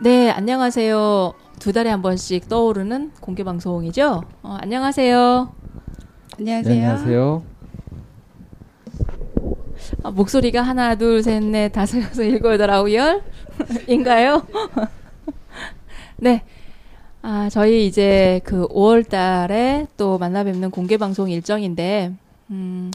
[0.00, 1.34] 네, 안녕하세요.
[1.58, 4.22] 두 달에 한 번씩 떠오르는 공개 방송이죠?
[4.44, 5.52] 어, 안녕하세요.
[6.38, 6.74] 안녕하세요.
[6.74, 7.42] 네, 안녕하세요.
[10.04, 13.24] 아, 목소리가 하나, 둘, 셋, 넷, 다섯, 여섯, 일곱, 여덟, 아홉, 열?
[13.88, 14.46] 인가요?
[16.16, 16.44] 네.
[17.20, 22.14] 아, 저희 이제 그 5월 달에 또 만나 뵙는 공개 방송 일정인데,
[22.50, 22.92] 음,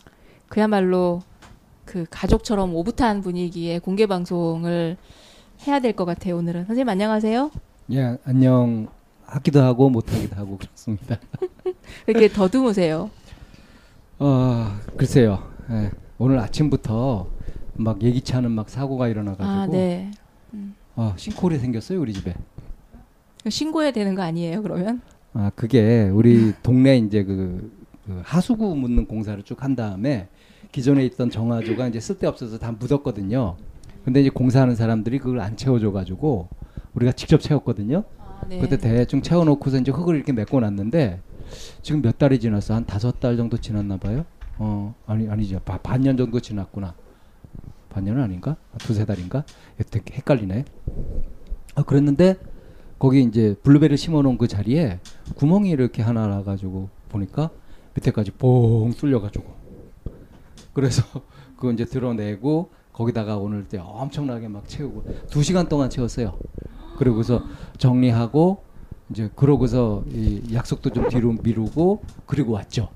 [0.47, 1.21] 그야말로
[1.83, 4.95] 그 가족처럼 오붓한 분위기의 공개 방송을
[5.67, 6.65] 해야 될 것 같아요, 오늘은.
[6.65, 7.51] 선생님 안녕하세요.
[7.91, 8.87] 예, 안녕.
[9.25, 11.17] 하기도 하고 못하기도 하고 그렇습니다.
[12.07, 13.09] 이렇게 더듬으세요.
[14.19, 15.43] 어, 글쎄요.
[15.71, 17.27] 예, 오늘 아침부터
[17.75, 20.11] 막 예기치 않은 막 사고가 일어나가지고 아, 네.
[20.95, 22.35] 어, 싱크홀이 생겼어요 우리 집에.
[23.49, 25.01] 신고해야 되는 거 아니에요, 그러면?
[25.33, 27.71] 아 그게 우리 동네 이제 그,
[28.05, 30.27] 그 하수구 묻는 공사를 쭉 한 다음에
[30.71, 33.55] 기존에 있던 정화조가 이제 쓸데없어서 다 묻었거든요.
[34.03, 36.49] 근데 이제 공사하는 사람들이 그걸 안 채워줘가지고
[36.93, 38.03] 우리가 직접 채웠거든요.
[38.19, 38.59] 아, 네.
[38.59, 41.21] 그때 대충 채워놓고서 이제 흙을 이렇게 메꿔 놨는데
[41.81, 42.73] 지금 몇 달이 지났어?
[42.73, 44.25] 한 다섯 달 정도 지났나 봐요.
[44.57, 45.59] 어 아니 아니죠.
[45.59, 46.95] 바, 반년 정도 지났구나.
[47.89, 48.57] 반년은 아닌가?
[48.73, 49.45] 아, 두세 달인가?
[49.89, 50.65] 되게 헷갈리네.
[51.75, 52.35] 아 그랬는데
[52.99, 54.99] 거기 이제 블루베리 심어놓은 그 자리에
[55.35, 57.49] 구멍이 이렇게 하나 나가지고 보니까
[57.95, 59.45] 밑에까지 뽕 뚫려가지고
[60.73, 61.03] 그래서
[61.55, 66.37] 그거 이제 드러내고 거기다가 오늘 때 엄청나게 막 채우고 두 시간 동안 채웠어요.
[66.97, 67.43] 그러고서
[67.77, 68.63] 정리하고
[69.09, 72.89] 이제 그러고서 이 약속도 좀 뒤로 미루고 그리고 왔죠.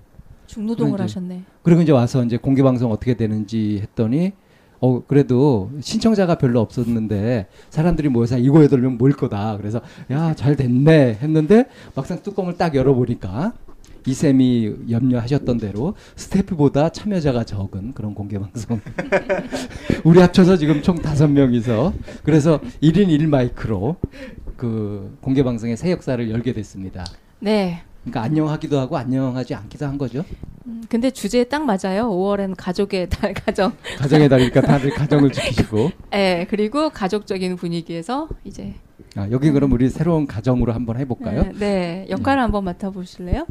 [0.45, 1.43] 중노동을 하셨네.
[1.63, 4.33] 그리고 이제 와서 이제 공개 방송 어떻게 되는지 했더니
[4.79, 9.57] 어 그래도 신청자가 별로 없었는데 사람들이 모여서 이거 여덟 명 모일 거다.
[9.57, 9.81] 그래서
[10.11, 11.65] 야 잘 됐네 했는데
[11.95, 13.53] 막상 뚜껑을 딱 열어보니까
[14.07, 18.79] 이쌤이 염려하셨던 대로 스태프보다 참여자가 적은 그런 공개 방송.
[20.05, 23.97] 우리 합쳐서 지금 총 다섯 명이서 그래서 1인 1마이크로
[24.55, 27.05] 그 공개 방송의 새 역사를 열게 됐습니다.
[27.39, 27.81] 네.
[28.03, 30.23] 그러니까 안녕하기도 하고 안녕하지 않기도 한 거죠.
[30.65, 32.09] 음, 근데 주제에 딱 맞아요.
[32.09, 33.73] 5월엔 가족의 달 가정.
[33.97, 35.91] 가정의 달이니까 다들 가정을 지키시고.
[36.11, 38.75] 네, 그리고 가족적인 분위기에서 이제
[39.17, 41.43] 아, 여기 그럼 우리 새로운 가정으로 한번 해볼까요?
[41.43, 43.45] 네, 네, 역할을 한번 맡아보실래요?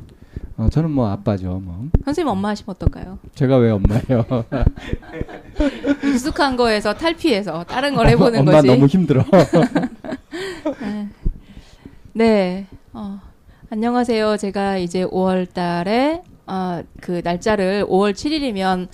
[0.58, 1.60] 어, 저는 뭐 아빠죠.
[1.62, 3.18] 뭐 선생님 엄마 하시면 어떨까요?
[3.34, 4.24] 제가 왜 엄마예요?
[6.04, 8.68] 익숙한 거에서 탈피해서 다른 걸 해보는 엄마 거지.
[8.68, 9.22] 너무 힘들어.
[10.80, 11.08] 네.
[12.14, 12.66] 네.
[12.94, 13.20] 어,
[13.68, 14.38] 안녕하세요.
[14.38, 18.88] 제가 이제 5월 달에 어, 그 날짜를 5월 7일이면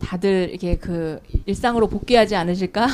[0.00, 2.86] 다들 이렇게 그 일상으로 복귀하지 않으실까?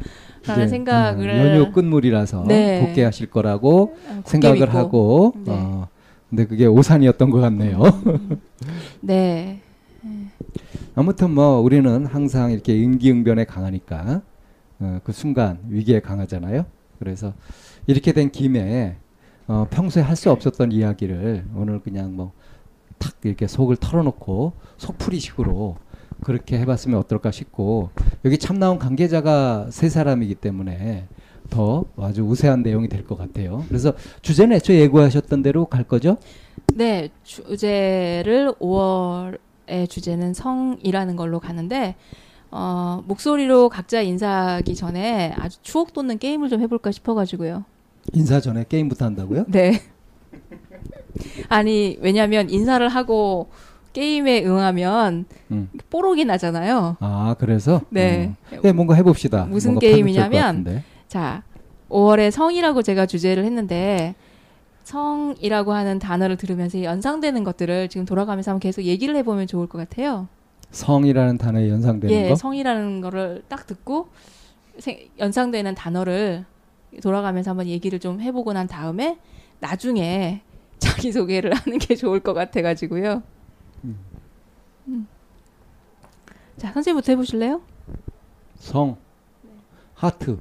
[0.46, 2.86] 라는 생각을 어, 연휴 끝물이라서 네.
[2.86, 4.72] 복귀하실 거라고 어, 생각을 믿고.
[4.78, 5.32] 하고.
[5.44, 5.52] 네.
[5.54, 5.88] 어,
[6.30, 7.82] 근데 그게 오산이었던 것 같네요.
[9.00, 9.60] 네.
[10.94, 14.22] 아무튼 뭐 우리는 항상 이렇게 인기응변에 강하니까
[14.78, 16.64] 어, 그 순간 위기에 강하잖아요.
[16.98, 17.34] 그래서
[17.86, 18.96] 이렇게 된 김에
[19.46, 22.32] 어, 평소에 할 수 없었던 이야기를 오늘 그냥 뭐
[23.00, 25.76] 탁 이렇게 속을 털어놓고 속풀이식으로
[26.22, 27.88] 그렇게 해봤으면 어떨까 싶고
[28.26, 31.08] 여기 참 나온 관계자가 세 사람이기 때문에
[31.50, 33.64] 더 아주 우세한 내용이 될 것 같아요.
[33.68, 33.92] 그래서
[34.22, 36.16] 주제는 애초에 예고하셨던 대로 갈 거죠?
[36.74, 41.96] 네, 주제를 5월의 주제는 성이라는 걸로 가는데
[42.52, 47.64] 어, 목소리로 각자 인사하기 전에 아주 추억 돋는 게임을 좀 해볼까 싶어가지고요.
[48.12, 49.44] 인사 전에 게임부터 한다고요?
[49.48, 49.80] 네.
[51.48, 53.48] 아니 왜냐하면 인사를 하고
[53.92, 55.68] 게임에 응하면 음.
[55.90, 56.96] 뽀록이 나잖아요.
[57.00, 58.32] 아 그래서 네.
[58.52, 58.60] 음.
[58.62, 59.44] 네, 뭔가 해봅시다.
[59.46, 60.82] 무슨 뭔가 게임이냐면.
[61.10, 61.42] 자,
[61.88, 64.14] 5월에 성이라고 제가 주제를 했는데
[64.84, 70.28] 성이라고 하는 단어를 들으면서 연상되는 것들을 지금 돌아가면서 한번 계속 얘기를 해보면 좋을 것 같아요.
[70.70, 72.36] 성이라는 단어에 연상되는 예, 거.
[72.36, 74.08] 성이라는 거를 딱 듣고
[74.78, 76.44] 생- 연상되는 단어를
[77.02, 79.18] 돌아가면서 한번 얘기를 좀 해보고 난 다음에
[79.58, 80.42] 나중에
[80.78, 83.24] 자기 소개를 하는 게 좋을 것 같아가지고요.
[83.82, 85.08] 음.
[86.56, 87.62] 자 선생님부터 해보실래요?
[88.54, 88.96] 성,
[89.94, 90.38] 하트,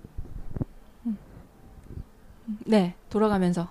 [2.65, 3.69] 네 돌아가면서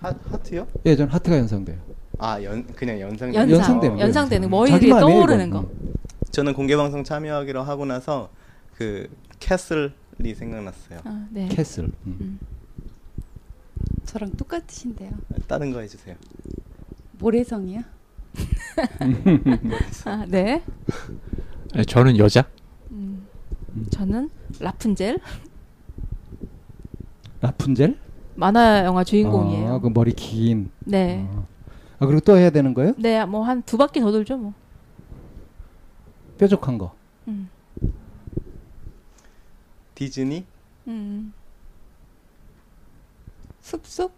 [0.00, 0.66] 하, 하트요?
[0.86, 1.78] 예, 전 하트가 연상돼요.
[2.18, 3.34] 아, 연 그냥 연상.
[3.34, 3.98] 연상 연상되는.
[4.00, 4.50] 연상되는 음.
[4.50, 5.50] 머리에 떠오르는.
[5.50, 5.60] 거.
[5.60, 5.94] 음.
[6.30, 8.28] 저는 공개 방송 참여하기로 하고 나서
[8.76, 9.08] 그
[9.40, 11.00] castle이 생각났어요.
[11.04, 11.48] 아, 네.
[11.48, 11.84] castle.
[11.84, 11.92] 음.
[12.06, 12.38] 음.
[14.04, 15.10] 저랑 똑같으신데요.
[15.48, 16.16] 다른 거 해주세요.
[17.18, 17.80] 모래성이요?
[20.04, 20.62] 아, 네.
[21.74, 22.44] 네, 저는 여자.
[22.90, 23.26] 음.
[23.90, 24.30] 저는
[24.60, 25.18] 라푼젤
[27.44, 27.98] 라푼젤?
[28.36, 29.74] 만화 영화 주인공이에요.
[29.74, 30.70] 아, 그 머리 긴.
[30.80, 31.28] 네.
[31.30, 31.44] 아.
[31.98, 32.94] 아, 그리고 또 해야 되는 거예요?
[32.96, 34.54] 네, 뭐 한 두 바퀴 더 돌죠, 뭐.
[36.38, 36.94] 뾰족한 거.
[37.28, 37.48] 음.
[39.94, 40.44] 디즈니?
[40.88, 41.32] 음.
[43.60, 44.12] 숲속?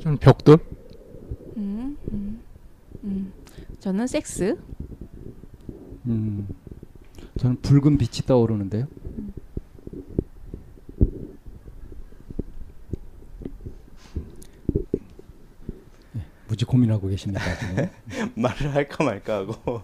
[0.00, 0.58] 좀 벽돌.
[1.56, 1.96] 음.
[2.12, 2.40] 음.
[3.04, 3.32] 음.
[3.80, 4.56] 저는 섹스.
[6.06, 6.48] 음.
[7.38, 8.86] 저는 붉은 빛이 떠오르는데요.
[16.52, 17.40] 무지 고민하고 계십니다.
[17.58, 17.88] 지금.
[18.36, 19.80] 말을 할까 말까 하고.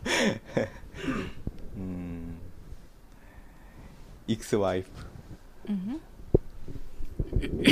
[1.76, 2.36] 음.
[4.26, 4.90] ex-wife.
[5.70, 5.98] 음.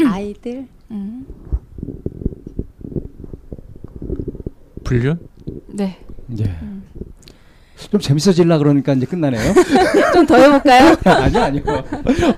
[0.06, 0.66] 아이들?
[0.90, 1.26] 음.
[4.82, 5.18] 불륜.
[5.66, 5.98] 네.
[6.38, 6.44] 예.
[6.62, 6.82] 음.
[7.90, 9.42] 좀 재밌어질라 그러니까 이제 끝나네요.
[10.14, 10.96] 좀 더 해볼까요?
[11.04, 11.62] 아니요, 아니요.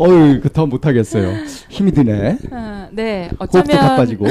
[0.01, 1.45] 어유, 그 더 못하겠어요.
[1.69, 2.39] 힘이 드네.
[2.51, 3.31] 아, 네.
[3.39, 4.27] 호흡도 어쩌면 바빠지고.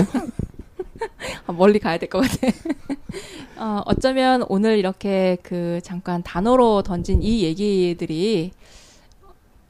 [1.45, 2.47] 아, 멀리 가야 될 것 같아.
[3.57, 8.51] 어, 어쩌면 오늘 이렇게 그 잠깐 단어로 던진 이 얘기들이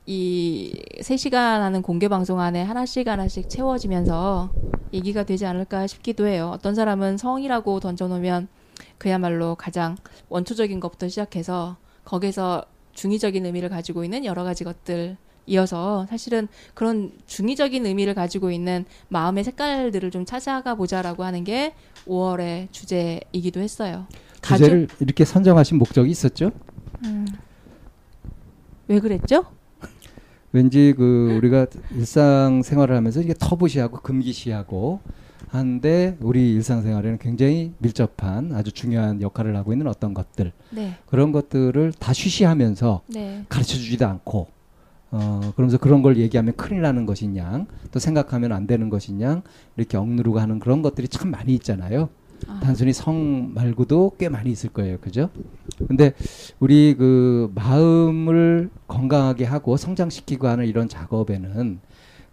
[0.06, 4.50] 이 3시간 하는 공개 방송 안에 하나씩 하나씩 채워지면서
[4.94, 6.51] 얘기가 되지 않을까 싶기도 해요.
[6.54, 8.48] 어떤 사람은 성이라고 던져놓으면
[8.98, 9.98] 그야말로 가장
[10.30, 12.63] 원초적인 것부터 시작해서 거기서
[12.94, 15.18] 중의적인 의미를 가지고 있는 여러 가지 것들
[15.48, 21.74] 이어서 사실은 그런 중의적인 의미를 가지고 있는 마음의 색깔들을 좀 찾아가 보자라고 하는 게
[22.06, 24.06] 5월의 주제이기도 했어요.
[24.42, 26.52] 가족- 주제를 이렇게 선정하신 목적이 있었죠?
[27.06, 27.26] 음.
[28.88, 29.46] 왜 그랬죠?
[30.52, 35.02] 왠지 그 우리가 일상 생활을 하면서 이게 터부시하고 금기시하고
[35.50, 41.94] 한데 우리 일상생활에는 굉장히 밀접한 아주 중요한 역할을 하고 있는 어떤 것들 네, 그런 것들을
[42.00, 44.48] 다 쉬쉬하면서 네, 가르쳐 주지도 않고
[45.12, 49.42] 어 그러면서 그런 걸 얘기하면 큰일 나는 것이냐 또 생각하면 안 되는 것이냐
[49.77, 52.09] 이렇게 억누르고 하는 그런 것들이 참 많이 있잖아요.
[52.48, 54.98] 아, 단순히 성 말고도 꽤 많이 있을 거예요.
[55.00, 55.30] 그죠?
[55.88, 56.13] 근데
[56.59, 61.80] 우리 그 마음을 건강하게 하고 성장시키고 하는 이런 작업에는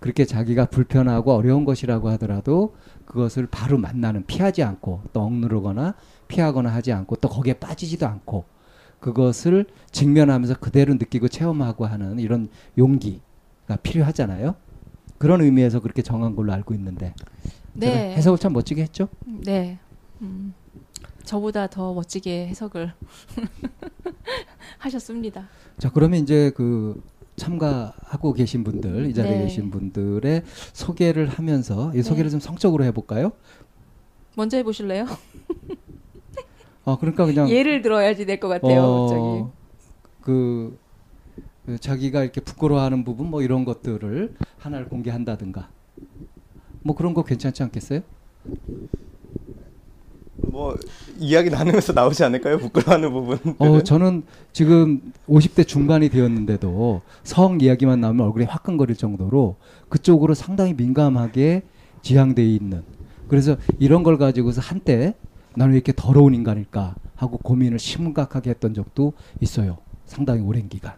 [0.00, 2.74] 그렇게 자기가 불편하고 어려운 것이라고 하더라도
[3.06, 5.94] 그것을 바로 만나는 피하지 않고 또 억누르거나
[6.28, 8.44] 피하거나 하지 않고 또 거기에 빠지지도 않고
[9.04, 12.48] 그것을 직면하면서 그대로 느끼고 체험하고 하는 이런
[12.78, 14.54] 용기가 필요하잖아요.
[15.18, 17.14] 그런 의미에서 그렇게 정한 걸로 알고 있는데
[17.74, 19.08] 네, 해석을 참 멋지게 했죠.
[19.26, 19.78] 네.
[20.22, 20.54] 음,
[21.22, 22.94] 저보다 더 멋지게 해석을
[24.78, 25.48] 하셨습니다.
[25.76, 27.02] 자 그러면 이제 그
[27.36, 29.42] 참가하고 계신 분들 이 자리에 네.
[29.42, 32.30] 계신 분들의 소개를 하면서 이 소개를 네.
[32.30, 33.32] 좀 성적으로 해볼까요?
[34.34, 35.04] 먼저 해보실래요?
[36.84, 38.80] 어 그러니까 그냥 예를 들어야지 될 것 같아요.
[39.00, 39.20] 갑자기.
[39.20, 39.52] 어,
[40.20, 40.78] 그,
[41.66, 45.68] 그 자기가 이렇게 부끄러워하는 부분 뭐 이런 것들을 하나를 공개한다든가
[46.82, 48.00] 뭐 그런 거 괜찮지 않겠어요?
[50.36, 50.76] 뭐
[51.18, 52.58] 이야기 나누면서 나오지 않을까요?
[52.58, 53.38] 부끄러워하는 부분.
[53.58, 59.56] 어 저는 지금 50대 중반이 되었는데도 성 이야기만 나오면 얼굴이 화끈거릴 정도로
[59.88, 61.62] 그쪽으로 상당히 민감하게
[62.02, 62.82] 지향돼 있는
[63.28, 65.14] 그래서 이런 걸 가지고서 한때
[65.56, 69.78] 나는 왜 이렇게 더러운 인간일까 하고 고민을 심각하게 했던 적도 있어요.
[70.06, 70.94] 상당히 오랜 기간.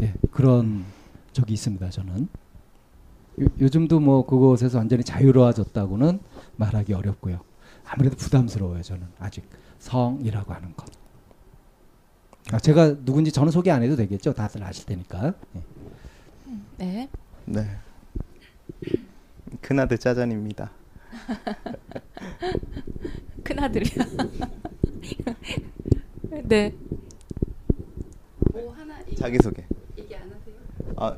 [0.00, 0.84] 예, 그런
[1.32, 1.90] 적이 있습니다.
[1.90, 2.28] 저는
[3.40, 6.20] 요, 요즘도 뭐 그곳에서 완전히 자유로워졌다고는
[6.56, 7.40] 말하기 어렵고요.
[7.84, 8.82] 아무래도 부담스러워요.
[8.82, 9.48] 저는 아직
[9.78, 10.86] 성이라고 하는 것.
[12.52, 14.32] 아, 제가 누군지 저는 소개 안 해도 되겠죠.
[14.32, 15.34] 다들 아실 테니까.
[15.56, 15.62] 예.
[16.78, 17.08] 네.
[17.44, 17.78] 네.
[19.60, 20.70] 큰아들 짜잔입니다.
[23.42, 24.04] 큰 아들이야.
[26.44, 26.72] 네.
[28.52, 29.64] 뭐 하나 자기 소개.
[29.96, 30.54] 얘기 안 하세요?
[30.96, 31.16] 아,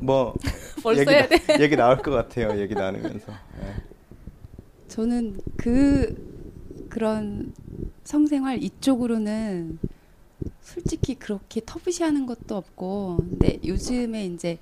[0.00, 0.34] 뭐
[0.82, 1.38] 벌써 얘기, 해야 나- 돼.
[1.62, 2.60] 얘기 나올 것 같아요.
[2.60, 3.32] 얘기 나누면서.
[3.32, 3.74] 네.
[4.88, 7.52] 저는 그 그런
[8.04, 9.78] 성생활 이쪽으로는
[10.60, 14.58] 솔, 솔직히 그렇게 터부시하는 것도 없고 근데 요즘에 이제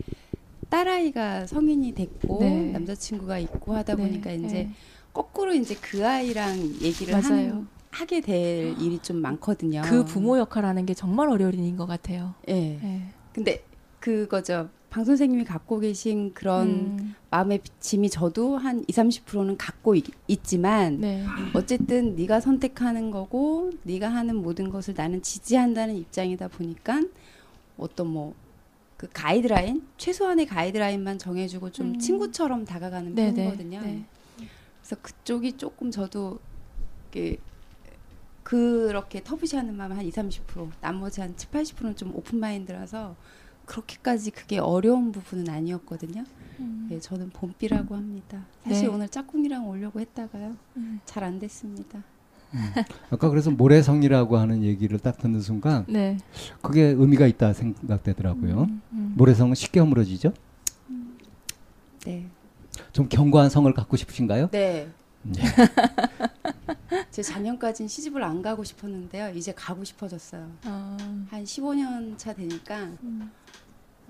[0.71, 2.71] 딸아이가 성인이 됐고 네.
[2.73, 4.71] 남자친구가 있고 하다 네, 보니까 이제 네.
[5.13, 7.15] 거꾸로 이제 그 아이랑 얘기를.
[7.15, 9.83] 하는, 하게 될 일이 좀 많거든요.
[9.85, 12.35] 그 부모 역할하는 게 정말 어려운 일인 것 같아요.
[12.49, 12.81] 예.
[12.83, 13.03] 예.
[13.33, 13.63] 근데
[14.01, 14.71] 그거죠.
[14.89, 21.01] 방 선생님이 갖고 계신 그런 음, 마음의 짐이 저도 한 20, 30%는 갖고 있, 있지만
[21.01, 21.25] 네.
[21.55, 27.03] 어쨌든 네가 선택하는 거고 네가 하는 모든 것을 나는 지지한다는 입장이다 보니까
[27.79, 28.35] 어떤 뭐
[29.03, 31.99] 그 가이드라인 최소한의 가이드라인만 정해주고 좀 음.
[31.99, 33.81] 친구처럼 다가가는 네, 네, 편이거든요.
[33.81, 34.05] 네.
[34.83, 36.39] 그래서 그쪽이 조금 저도
[37.13, 37.39] 이렇게
[38.43, 43.15] 그렇게 터부시하는 마음 한 20, 30% 나머지 한 7, 80%는 좀 오픈 마인드라서
[43.65, 46.25] 그렇게까지 그게 어려운 부분은 아니었거든요.
[46.59, 48.45] 음, 예, 저는 봄비라고 합니다.
[48.65, 48.95] 사실 네.
[48.95, 50.57] 오늘 짝꿍이랑 오려고 했다가요.
[50.77, 51.01] 음.
[51.05, 52.03] 잘안 됐습니다.
[53.11, 56.19] 아까 그래서 모래성이라고 하는 얘기를 딱 듣는 순간 네.
[56.61, 58.63] 그게 의미가 있다 생각되더라고요.
[58.65, 59.15] 음, 음.
[59.17, 60.35] 모래성은 쉽게 허물어지죠?
[62.05, 62.29] 네.
[62.93, 64.49] 좀 견고한 성을 갖고 싶으신가요?
[64.51, 64.89] 네.
[65.23, 65.43] 네.
[67.11, 69.31] 제 작년까지는 시집을 안 가고 싶었는데요.
[69.35, 70.51] 이제 가고 싶어졌어요.
[70.65, 70.97] 아,
[71.31, 73.31] 한 15년 차 되니까 음.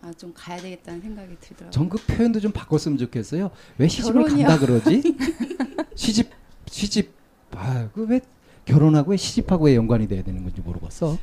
[0.00, 1.71] 아, 좀 가야 되겠다는 생각이 들더라고요.
[1.71, 3.50] 전그 표현도 좀 바꿨으면 좋겠어요.
[3.78, 4.47] 왜 시집을 결혼이요?
[4.47, 5.02] 간다 그러지?
[5.95, 6.31] 시집
[6.66, 7.12] 시집
[7.52, 8.21] 아 그왜
[8.64, 11.19] 결혼하고 왜 시집하고 왜 연관이 돼야 되는 건지 모르겠어.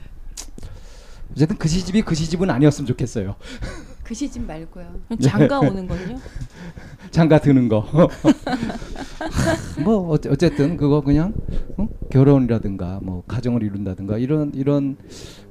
[1.31, 3.36] 어쨌든 그 시집이 그 시집은 아니었으면 좋겠어요.
[4.03, 5.01] 그 시집 말고요.
[5.21, 6.17] 장가 오는 거요?
[7.12, 7.86] 장가 드는 거.
[9.83, 11.33] 뭐 어쨌든 그거 그냥
[11.77, 11.88] 어?
[12.09, 14.98] 결혼이라든가 뭐 가정을 이룬다든가 이런 이런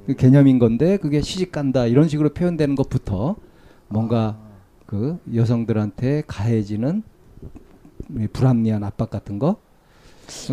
[0.05, 3.37] 그 개념인 건데 그게 시집 간다 이런 식으로 표현되는 것부터
[3.87, 4.37] 뭔가
[4.85, 7.03] 그 여성들한테 가해지는
[8.17, 9.61] 이 불합리한 압박 같은 거.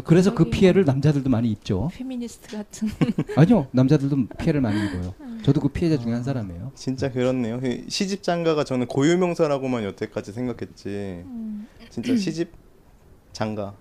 [0.05, 1.91] 그래서 그 피해를 남자들도 많이 입죠.
[1.93, 2.89] 페미니스트 같은.
[3.37, 5.15] 아니요, 남자들도 피해를 많이 입어요.
[5.43, 6.73] 저도 그 피해자 중에 한 사람이에요.
[6.75, 7.61] 진짜 그렇네요.
[7.61, 10.89] 그 시집 장가가 저는 고유명사라고만 여태까지 생각했지.
[11.25, 11.67] 음.
[11.91, 12.51] 진짜 시집
[13.33, 13.75] 장가.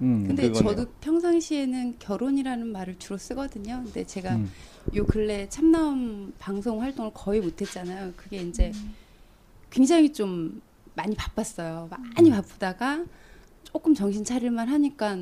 [0.00, 0.24] 음.
[0.26, 0.74] 근데 그거네요.
[0.76, 3.82] 저도 평상시에는 결혼이라는 말을 주로 쓰거든요.
[3.84, 4.50] 근데 제가 음.
[4.96, 8.12] 요 근래 참나음 방송 활동을 거의 못했잖아요.
[8.16, 8.72] 그게 이제
[9.70, 10.60] 굉장히 좀
[10.94, 11.88] 많이 바빴어요.
[12.14, 13.04] 많이 바쁘다가
[13.74, 15.18] 조금 정신 차릴만 하니까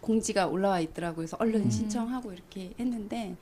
[0.00, 1.16] 공지가 올라와 있더라고요.
[1.16, 1.70] 그래서 얼른 음.
[1.70, 3.34] 신청하고 이렇게 했는데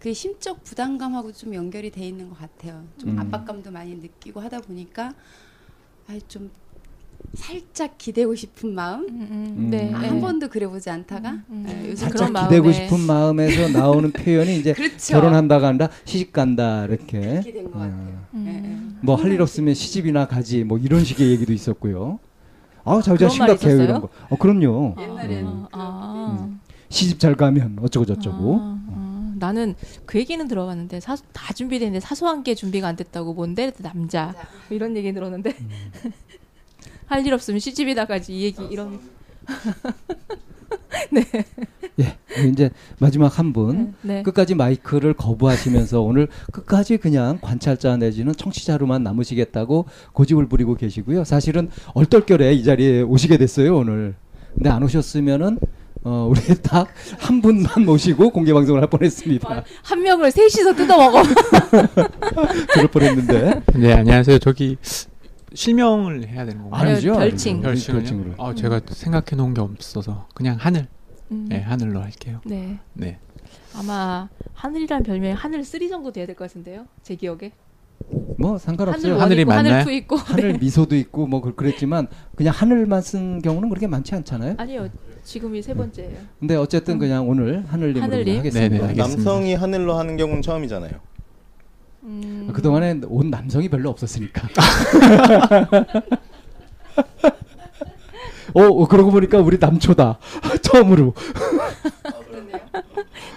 [0.00, 2.82] 그게 심적 부담감하고 좀 연결이 돼 있는 것 같아요.
[2.98, 3.18] 좀 음.
[3.20, 5.14] 압박감도 많이 느끼고 하다 보니까
[6.08, 6.50] 아, 좀
[7.34, 9.04] 살짝 기대고 싶은 마음.
[9.04, 9.54] 음, 음.
[9.56, 9.70] 음.
[9.70, 9.92] 네.
[9.94, 10.08] 아, 네.
[10.08, 11.66] 한 번도 그래보지 않다가 음, 음.
[11.68, 15.14] 예, 요즘 살짝 그런 기대고 싶은 마음에서 나오는 표현이 이제 그렇죠.
[15.14, 17.78] 결혼한다가 아니라 시집 간다 이렇게 그렇게 된것 음.
[17.80, 18.26] 같아요.
[18.34, 18.98] 음.
[19.02, 22.18] 뭐할 일 없으면 시집이나 가지 뭐 이런 식의 얘기도 있었고요.
[22.84, 23.82] 아우 자기가 심각해요?
[23.82, 24.08] 이런 거.
[24.30, 24.96] 어 그럼요.
[24.98, 26.48] 옛날에는 아, 아.
[26.88, 28.58] 시집 잘 가면 어쩌고 저쩌고.
[28.60, 29.32] 아, 아.
[29.38, 29.74] 나는
[30.06, 34.32] 그 얘기는 들어봤는데 사, 다 준비됐는데 사소한 게 준비가 안 됐다고 뭔데 남자
[34.68, 35.54] 뭐 이런 얘기 들었는데
[37.06, 39.00] 할 일 없으면 시집이 나가지 이 얘기 이런
[42.00, 42.16] 예
[42.48, 43.94] 이제 마지막 한 분.
[44.02, 44.22] 네.
[44.22, 51.24] 끝까지 마이크를 거부하시면서 오늘 끝까지 그냥 관찰자 내지는 청취자로만 남으시겠다고 고집을 부리고 계시고요.
[51.24, 54.14] 사실은 얼떨결에 이 자리에 오시게 됐어요 오늘.
[54.54, 55.58] 근데 안 오셨으면은
[56.04, 56.88] 어, 우리 딱
[57.18, 59.64] 한 분만 모시고 공개 방송을 할 뻔했습니다.
[59.82, 61.22] 한 명을 셋이서 뜯어 먹어.
[62.72, 64.38] 그럴 뻔했는데 네 안녕하세요.
[64.40, 64.76] 저기
[65.54, 66.90] 실명을 해야 되는 건가요?
[66.92, 67.14] 아니죠.
[67.14, 67.60] 별칭.
[67.60, 68.00] 별칭은요?
[68.02, 68.34] 별칭으로.
[68.38, 70.86] 아 제가 생각해 놓은 게 없어서 그냥 하늘.
[71.30, 71.46] 음.
[71.48, 72.40] 네 하늘로 할게요.
[72.44, 72.78] 네.
[72.94, 73.18] 네.
[73.74, 76.86] 아마 하늘이란 별명이 하늘 3 정도 돼야 될 것 같은데요.
[77.02, 77.52] 제 기억에.
[78.38, 79.12] 뭐 하늘 상관없어요.
[79.12, 79.90] 원 하늘 이 있고 하늘 맞나요?
[79.90, 80.16] 2 있고.
[80.16, 84.56] 하늘 미소도 있고 뭐 그- 그랬지만 그냥 하늘만 쓴 경우는 그렇게 많지 않잖아요.
[84.58, 84.88] 아니요.
[85.22, 86.18] 지금이 세 번째예요.
[86.40, 88.38] 근데 어쨌든 그냥 오늘 하늘님으로 하늘님?
[88.40, 88.68] 하겠습니다.
[88.76, 89.02] 네네, 알겠습니다.
[89.22, 90.90] 남성이 하늘로 하는 경우는 처음이잖아요.
[92.04, 92.50] 음.
[92.52, 94.48] 그 동안에 온 남성이 별로 없었으니까.
[98.54, 100.18] 어, 어, 그러고 보니까 우리 남초다.
[100.62, 101.14] 처음으로.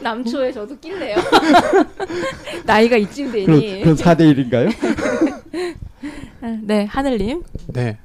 [0.01, 1.17] 남초에 저도 낄래요.
[2.65, 3.81] 나이가 이쯤 그럼, 되니.
[3.81, 4.71] 그럼 4대 1인가요?
[6.63, 7.43] 네, 하늘님.
[7.67, 7.97] 네.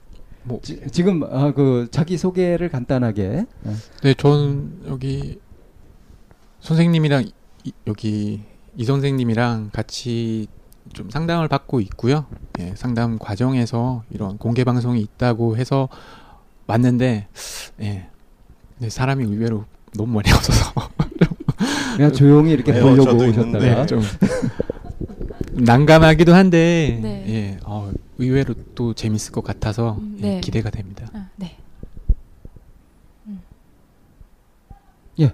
[0.43, 3.45] 뭐 지, 지금 아, 그 자기 소개를 간단하게.
[3.64, 5.38] 어, 네, 저는 여기
[6.61, 7.25] 선생님이랑
[7.64, 8.43] 이, 여기
[8.77, 10.47] 이 선생님이랑 같이
[10.93, 12.27] 좀 상담을 받고 있고요.
[12.59, 15.89] 예, 상담 과정에서 이런 공개 방송이 있다고 해서
[16.67, 17.29] 왔는데,
[17.81, 18.07] 예,
[18.79, 19.65] 네, 사람이 의외로
[19.97, 20.73] 너무 많이 없어서
[21.97, 23.59] 그냥 조용히 이렇게 네, 보려고 오셨다가.
[23.59, 24.03] 네, 좀
[25.53, 27.25] 난감하기도 한데, 네.
[27.29, 30.41] 예, 어, 의외로 또 재밌을 것 같아서 음, 예, 네.
[30.41, 31.09] 기대가 됩니다.
[31.12, 31.57] 아, 네.
[33.27, 33.41] 음.
[35.19, 35.33] 예.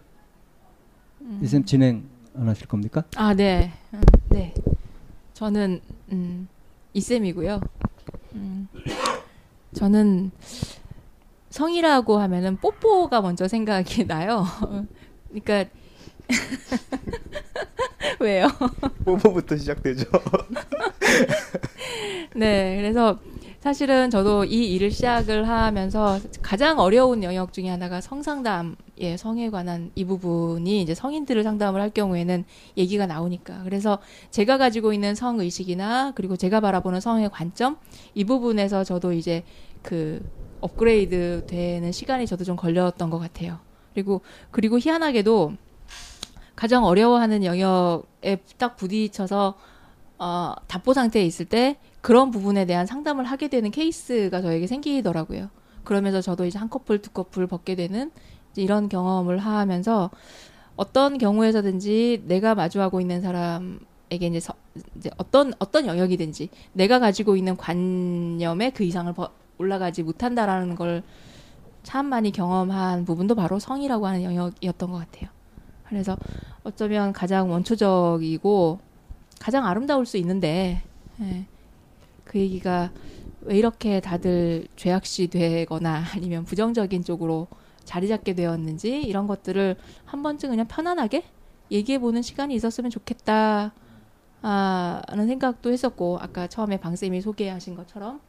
[1.22, 1.40] 음.
[1.42, 2.04] 이쌤 진행
[2.38, 3.02] 안 하실 겁니까?
[3.16, 3.72] 아, 네.
[3.92, 4.00] 음,
[4.30, 4.54] 네.
[5.34, 5.80] 저는
[6.12, 6.48] 음,
[6.92, 7.60] 이쌤이고요.
[8.34, 8.68] 음,
[9.74, 10.30] 저는
[11.50, 14.44] 성이라고 하면은 뽀뽀가 먼저 생각이 나요.
[15.28, 15.64] 그러니까
[18.20, 18.48] 왜요?
[19.04, 20.04] 뽀뽀부터 시작되죠.
[22.36, 23.18] 네, 그래서
[23.66, 29.90] 사실은 저도 이 일을 시작을 하면서 가장 어려운 영역 중에 하나가 성상담, 예, 성에 관한
[29.96, 32.44] 이 부분이 이제 성인들을 상담을 할 경우에는
[32.76, 33.64] 얘기가 나오니까.
[33.64, 33.98] 그래서
[34.30, 37.76] 제가 가지고 있는 성 의식이나 그리고 제가 바라보는 성의 관점
[38.14, 39.42] 이 부분에서 저도 이제
[39.82, 40.24] 그
[40.60, 43.58] 업그레이드 되는 시간이 저도 좀 걸렸던 것 같아요.
[43.94, 44.20] 그리고
[44.52, 45.54] 그리고 희한하게도
[46.54, 49.56] 가장 어려워하는 영역에 딱 부딪혀서
[50.18, 55.48] 어, 답보 상태에 있을 때 그런 부분에 대한 상담을 하게 되는 케이스가 저에게 생기더라고요.
[55.84, 58.10] 그러면서 저도 이제 한 커플 두 커플 벗게 되는
[58.52, 60.10] 이제 이런 경험을 하면서
[60.76, 64.54] 어떤 경우에서든지 내가 마주하고 있는 사람에게 이제, 서,
[64.96, 71.02] 이제 어떤 어떤 영역이든지 내가 가지고 있는 관념에 그 이상을 버, 올라가지 못한다라는 걸
[71.86, 75.30] 참 많이 경험한 부분도 바로 성이라고 하는 영역이었던 것 같아요.
[75.88, 76.16] 그래서
[76.64, 78.80] 어쩌면 가장 원초적이고
[79.38, 80.82] 가장 아름다울 수 있는데
[81.20, 81.46] 예,
[82.36, 82.92] 그 얘기가
[83.40, 87.46] 왜 이렇게 다들 죄악시 되거나 아니면 부정적인 쪽으로
[87.84, 91.24] 자리 잡게 되었는지 이런 것들을 한 번쯤 그냥 편안하게
[91.70, 93.72] 얘기해 보는 시간이 있었으면 좋겠다.
[94.42, 98.20] 아, 라는 생각도 했었고, 아까 처음에 방쌤이 소개하신 것처럼.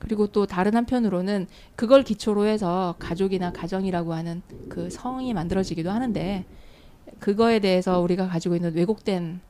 [0.00, 6.44] 그리고 또 다른 한편으로는 그걸 기초로 해서 가족이나 가정이라고 하는 그 성이 만들어지기도 하는데,
[7.20, 9.40] 그거에 대해서 우리가 가지고 있는 왜곡된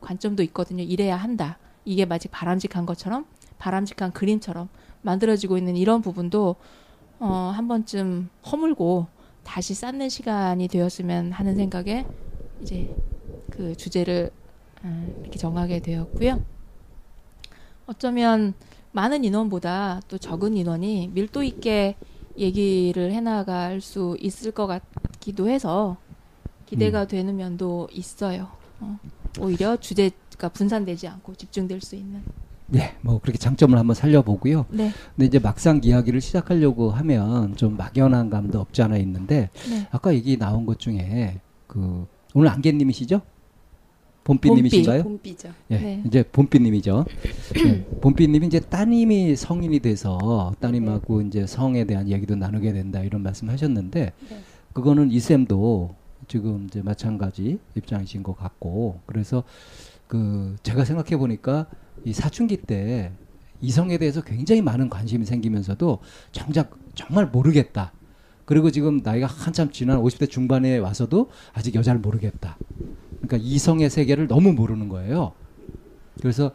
[0.00, 0.82] 관점도 있거든요.
[0.82, 1.58] 이래야 한다.
[1.84, 3.26] 이게 마치 바람직한 것처럼,
[3.58, 4.68] 바람직한 그림처럼
[5.02, 6.56] 만들어지고 있는 이런 부분도
[7.20, 9.06] 어, 한 번쯤 허물고
[9.44, 12.06] 다시 쌓는 시간이 되었으면 하는 생각에
[12.62, 12.94] 이제
[13.50, 14.30] 그 주제를
[14.84, 16.42] 음, 이렇게 정하게 되었고요.
[17.86, 18.54] 어쩌면
[18.92, 21.96] 많은 인원보다 또 적은 인원이 밀도 있게
[22.36, 25.96] 얘기를 해나갈 수 있을 것 같기도 해서
[26.66, 28.48] 기대가 되는 면도 있어요.
[28.80, 28.98] 어,
[29.40, 32.22] 오히려 주제가 분산되지 않고 집중될 수 있는.
[32.74, 34.66] 예, 뭐 그렇게 장점을 한번 살려보고요.
[34.70, 39.88] 네, 근데 이제 막상 이야기를 시작하려고 하면 좀 막연한 감도 없지 않아 있는데 네.
[39.90, 43.22] 아까 얘기 나온 것 중에 그 오늘 안개님이시죠?
[44.24, 45.04] 봄비님이신가요?
[45.04, 45.48] 봄비죠.
[45.70, 46.02] 예, 네.
[46.06, 47.06] 이제 봄비님이죠.
[47.64, 54.12] 예, 봄비님이 이제 따님이 성인이 돼서 따님하고 이제 성에 대한 얘기도 나누게 된다 이런 말씀하셨는데
[54.28, 54.38] 네.
[54.74, 55.94] 그거는 이 쌤도
[56.26, 59.44] 지금 이제 마찬가지 입장이신 것 같고 그래서
[60.06, 61.66] 그 제가 생각해 보니까
[62.04, 63.12] 이 사춘기 때
[63.60, 65.98] 이성에 대해서 굉장히 많은 관심이 생기면서도
[66.32, 67.92] 정작 정말 모르겠다.
[68.44, 72.56] 그리고 지금 나이가 한참 지난 50대 중반에 와서도 아직 여자를 모르겠다.
[73.20, 75.32] 그러니까 이성의 세계를 너무 모르는 거예요.
[76.20, 76.52] 그래서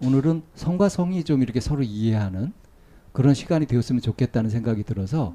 [0.00, 2.52] 오늘은 성과 성이 좀 이렇게 서로 이해하는
[3.12, 5.34] 그런 시간이 되었으면 좋겠다는 생각이 들어서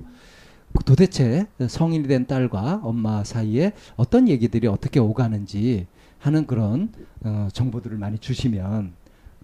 [0.73, 5.87] 그 도대체 성인이 된 딸과 엄마 사이에 어떤 얘기들이 어떻게 오가는지
[6.19, 6.91] 하는 그런
[7.21, 8.93] 어, 정보들을 많이 주시면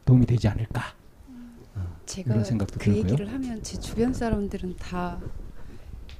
[0.05, 0.81] 도움이 되지 않을까.
[2.05, 3.03] 제가 이런 생각도 그 들고요.
[3.03, 5.19] 얘기를 하면 제 주변 사람들은 다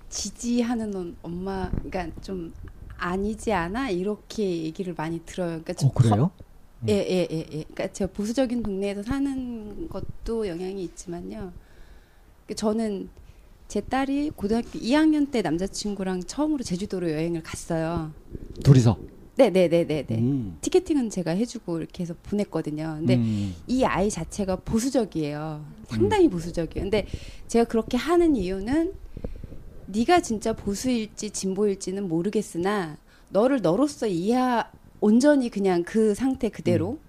[0.10, 2.54] 지지하는 엄- 엄마, 그러니까 좀
[2.98, 5.50] 아니지 않아 이렇게 얘기를 많이 들어요.
[5.50, 6.32] 그러니까 좀어 그래요?
[6.84, 6.89] 음.
[6.89, 7.46] 예, 예, 예, 예.
[7.63, 11.52] 그러니까 제가 보수적인 동네에서 사는 것도 영향이 있지만요.
[12.48, 13.10] 그 저는
[13.67, 18.12] 제 딸이 고등학교 2학년 때 남자친구랑 처음으로 제주도로 여행을 갔어요.
[18.63, 18.98] 둘이서.
[19.36, 20.17] 네, 네, 네, 네, 네.
[20.17, 20.58] 음.
[20.62, 22.98] 티켓팅은 제가 해주고 이렇게 해서 보냈거든요.
[23.00, 23.56] 근데 음.
[23.67, 25.65] 이 아이 자체가 보수적이에요.
[25.88, 26.84] 상당히 보수적이에요.
[26.84, 27.08] 근데
[27.48, 28.93] 제가 그렇게 하는 이유는
[29.88, 32.98] 네가 진짜 보수일지 진보일지는 모르겠으나
[33.30, 34.38] 너를 너로서 이해
[35.02, 37.00] 온전히 그냥 그 상태 그대로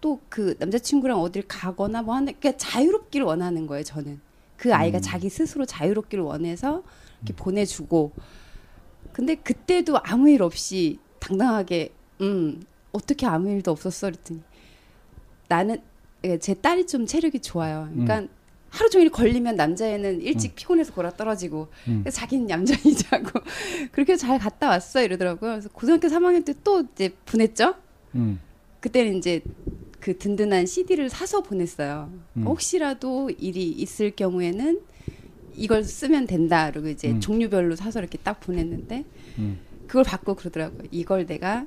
[0.00, 3.84] 또 그 남자친구랑 어딜 가거나 뭐 하는 그러니까 자유롭기를 원하는 거예요.
[3.84, 4.20] 저는
[4.56, 5.02] 그 아이가 음.
[5.02, 6.82] 자기 스스로 자유롭기를 원해서
[7.22, 8.12] 이렇게 보내주고
[9.12, 14.40] 근데 그때도 아무 일 없이 당당하게 음 어떻게 아무 일도 없었어 그랬더니
[15.48, 15.80] 나는
[16.24, 17.88] 예, 제 딸이 좀 체력이 좋아요.
[17.92, 18.26] 그러니까
[18.70, 22.04] 하루 종일 걸리면 남자애는 일찍 피곤해서 골아 떨어지고 음.
[22.10, 23.40] 자기는 얌전히 자고
[23.92, 25.52] 그렇게 잘 갔다 왔어 이러더라고요.
[25.52, 27.74] 그래서 고등학교 3학년 때 또 이제 보냈죠.
[28.16, 28.40] 음.
[28.80, 29.42] 그때는 이제
[30.00, 32.10] 그 든든한 CD를 사서 보냈어요.
[32.36, 32.42] 음.
[32.44, 34.80] 혹시라도 일이 있을 경우에는
[35.56, 36.70] 이걸 쓰면 된다.
[36.72, 37.20] 그리고 이제 음.
[37.20, 39.04] 종류별로 사서 이렇게 딱 보냈는데
[39.38, 39.60] 음.
[39.86, 40.82] 그걸 받고 그러더라고요.
[40.90, 41.66] 이걸 내가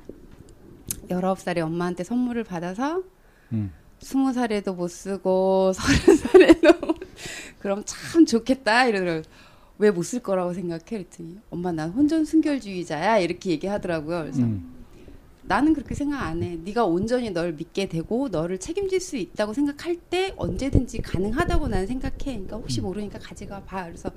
[1.08, 3.02] 19살에 엄마한테 선물을 받아서
[3.52, 3.72] 음.
[4.00, 6.68] 스무 살에도 못 쓰고 서른 살에도
[7.58, 9.22] 그럼 참 좋겠다 이러더라고요.
[9.78, 10.82] 왜 못 쓸 거라고 생각해?
[10.88, 14.22] 그랬더니 엄마 난 혼전 순결주의자야 이렇게 얘기하더라고요.
[14.22, 14.74] 그래서 음.
[15.42, 16.58] 나는 그렇게 생각 안 해.
[16.62, 22.16] 네가 온전히 널 믿게 되고 너를 책임질 수 있다고 생각할 때 언제든지 가능하다고 나는 생각해.
[22.24, 23.84] 그러니까 혹시 모르니까 가져가 봐.
[23.86, 24.10] 그래서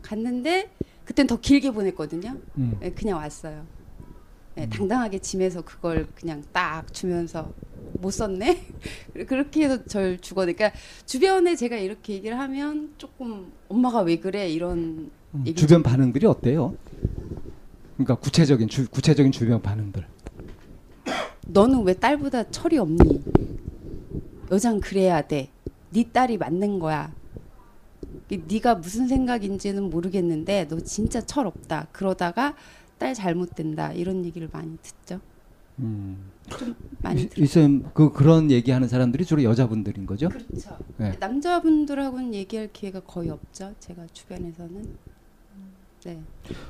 [0.00, 0.70] 갔는데
[1.10, 2.36] 그땐 더 길게 보냈거든요.
[2.58, 2.78] 음.
[2.82, 3.66] 예, 그냥 왔어요.
[4.56, 7.52] 예, 당당하게 짐에서 그걸 그냥 딱 주면서
[7.94, 8.64] 못 썼네.
[9.26, 10.54] 그렇게 해서 절 주거든요.
[10.54, 16.76] 그러니까 주변에 제가 이렇게 얘기를 하면 조금 엄마가 왜 그래 이런 음, 주변 반응들이 어때요?
[17.94, 20.06] 그러니까 구체적인 주, 구체적인 주변 반응들.
[21.48, 23.20] 너는 왜 딸보다 철이 없니?
[24.52, 25.50] 여잔 그래야 돼.
[25.90, 27.12] 네 딸이 맞는 거야.
[28.30, 31.88] 이- 네가 무슨 생각인지는 모르겠는데 너 진짜 철 없다.
[31.92, 32.54] 그러다가
[32.98, 33.92] 딸 잘못된다.
[33.92, 35.20] 이런 얘기를 많이 듣죠.
[35.78, 36.30] 음.
[37.00, 37.44] 많이 이- 들어요.
[37.44, 40.28] 이쌤 그 그런 얘기하는 사람들이 주로 여자분들인 거죠?
[40.28, 40.76] 그렇죠.
[40.98, 41.16] 네.
[41.18, 43.74] 남자분들하고는 얘기할 기회가 거의 없죠.
[43.80, 45.10] 제가 주변에서는.
[46.04, 46.18] 네.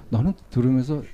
[0.08, 1.04] 나는 들으면서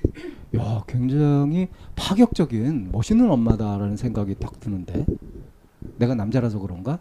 [0.55, 5.05] 야 굉장히 파격적인 멋있는 엄마다라는 생각이 딱 드는데
[5.99, 6.97] 내가 남자라서 그런가?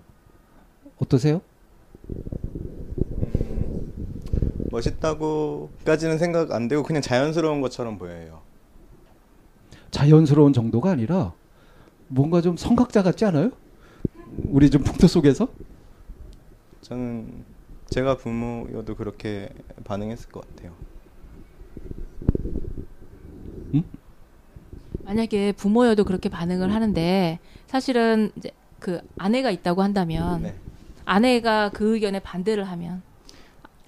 [0.99, 1.41] 어떠세요?
[4.77, 8.43] 멋있다고까지는 생각 안 되고 그냥 자연스러운 것처럼 보여요.
[9.91, 11.33] 자연스러운 정도가 아니라
[12.09, 13.51] 뭔가 좀 성각자 같지 않아요?
[14.45, 15.49] 우리 좀 풍토 속에서
[16.83, 17.45] 저는
[17.89, 19.49] 제가 부모여도 그렇게
[19.85, 20.73] 반응했을 것 같아요.
[25.05, 30.55] 만약에 부모여도 그렇게 반응을 하는데 사실은 이제 그 아내가 있다고 한다면 네.
[31.05, 33.03] 아내가 그 의견에 반대를 하면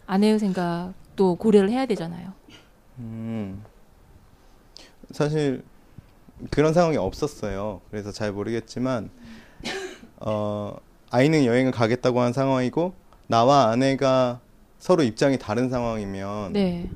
[0.09, 2.33] 아내의 생각도 고려를 해야 되잖아요.
[2.99, 3.63] 음,
[5.11, 5.63] 사실
[6.51, 7.83] 그런 상황이 없었어요.
[7.91, 9.11] 그래서 잘 모르겠지만
[10.17, 10.77] 어,
[11.11, 12.95] 아이는 여행을 가겠다고 한 상황이고
[13.27, 14.41] 나와 아내가
[14.79, 16.91] 서로 입장이 다른 상황이면 네.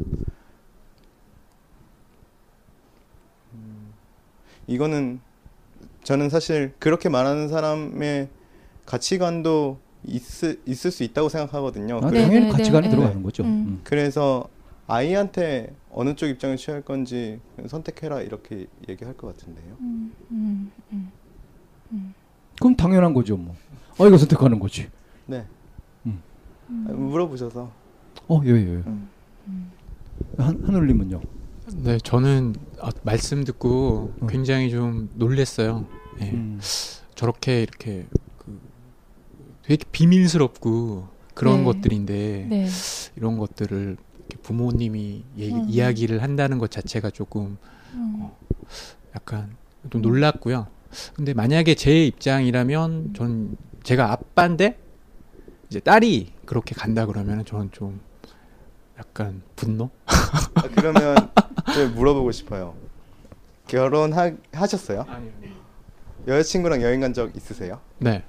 [4.67, 5.21] 이거는
[6.03, 8.29] 저는 사실 그렇게 말하는 사람의
[8.87, 12.01] 가치관도 있을, 있을 수 있다고 생각하거든요.
[12.03, 12.95] 아, 네, 당연히 네, 가치관이 네.
[12.95, 13.43] 들어가는 거죠.
[13.45, 13.49] 음.
[13.49, 13.81] 음.
[13.85, 14.49] 그래서
[14.87, 19.77] 아이한테 어느 쪽 입장을 취할 건지 선택해라 이렇게 얘기할 것 같은데요.
[19.81, 20.73] 음, 음,
[21.93, 22.15] 음.
[22.59, 23.55] 그럼 당연한 거죠, 뭐.
[23.99, 24.89] 아이가 선택하는 거지.
[25.27, 25.45] 네.
[26.07, 26.23] 음.
[26.89, 27.71] 아, 물어보셔서
[28.29, 28.55] 어, 예, 예.
[28.55, 29.09] 음.
[30.39, 31.21] 한 한울님은요.
[31.77, 34.27] 네, 저는 아, 말씀 듣고 어.
[34.27, 35.87] 굉장히 좀 놀랬어요.
[36.21, 36.31] 예.
[36.31, 36.61] 음.
[37.15, 38.19] 저렇게 이렇게 그
[39.63, 41.65] 되게 비밀스럽고 그런 네.
[41.65, 42.69] 것들인데 네.
[43.17, 43.97] 이런 것들을
[44.29, 45.67] 이렇게 부모님이 얘기, 음.
[45.69, 47.57] 이야기를 한다는 것 자체가 조금
[47.95, 48.29] 음.
[49.15, 49.57] 약간
[49.91, 50.67] 좀 놀랐고요.
[51.15, 54.79] 근데 만약에 제 입장이라면 전 제가 아빠인데
[55.69, 58.01] 이제 딸이 그렇게 간다 그러면 저는 좀
[58.99, 59.91] 약간 분노?
[60.07, 61.17] 아, 그러면
[61.75, 62.75] 저 물어보고 싶어요.
[63.69, 65.07] 결혼하셨어요?
[65.09, 65.33] 아니요.
[66.29, 67.81] 여자친구랑 여행 간 적 있으세요?
[67.99, 68.23] 네.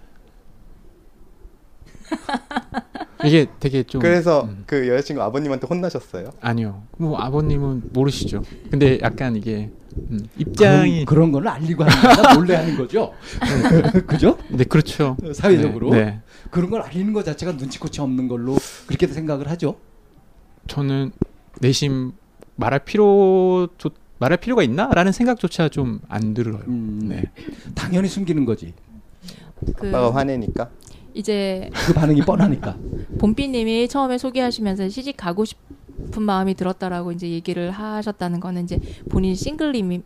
[3.25, 6.31] 이게 되게 좀 그래서 음, 그 여자친구 아버님한테 혼나셨어요?
[6.41, 6.83] 아니요.
[6.97, 8.43] 뭐 아버님은 모르시죠.
[8.69, 9.71] 근데 약간 이게
[10.09, 13.13] 음, 입장이 그런, 그런 거는 알리고 하는 거나 몰래 하는 거죠.
[14.07, 14.37] 그죠?
[14.49, 15.15] 네 그렇죠.
[15.33, 16.19] 사회적으로 네, 네.
[16.49, 19.77] 그런 걸 알리는 것 자체가 눈치코치 없는 걸로 그렇게 생각을 하죠.
[20.67, 21.11] 저는
[21.61, 22.13] 내심
[22.55, 26.61] 말할 필요 조, 말할 필요가 있나라는 생각조차 좀 안 들어요.
[26.67, 27.23] 음, 네.
[27.75, 28.73] 당연히 숨기는 거지.
[29.77, 30.69] 그 아빠가 화내니까.
[31.13, 32.77] 이제 그 반응이 뻔하니까.
[33.19, 40.03] 봄비님이 처음에 소개하시면서 시집 가고 싶은 마음이 들었다라고 이제 얘기를 하셨다는 거는 이제 본인 싱글님인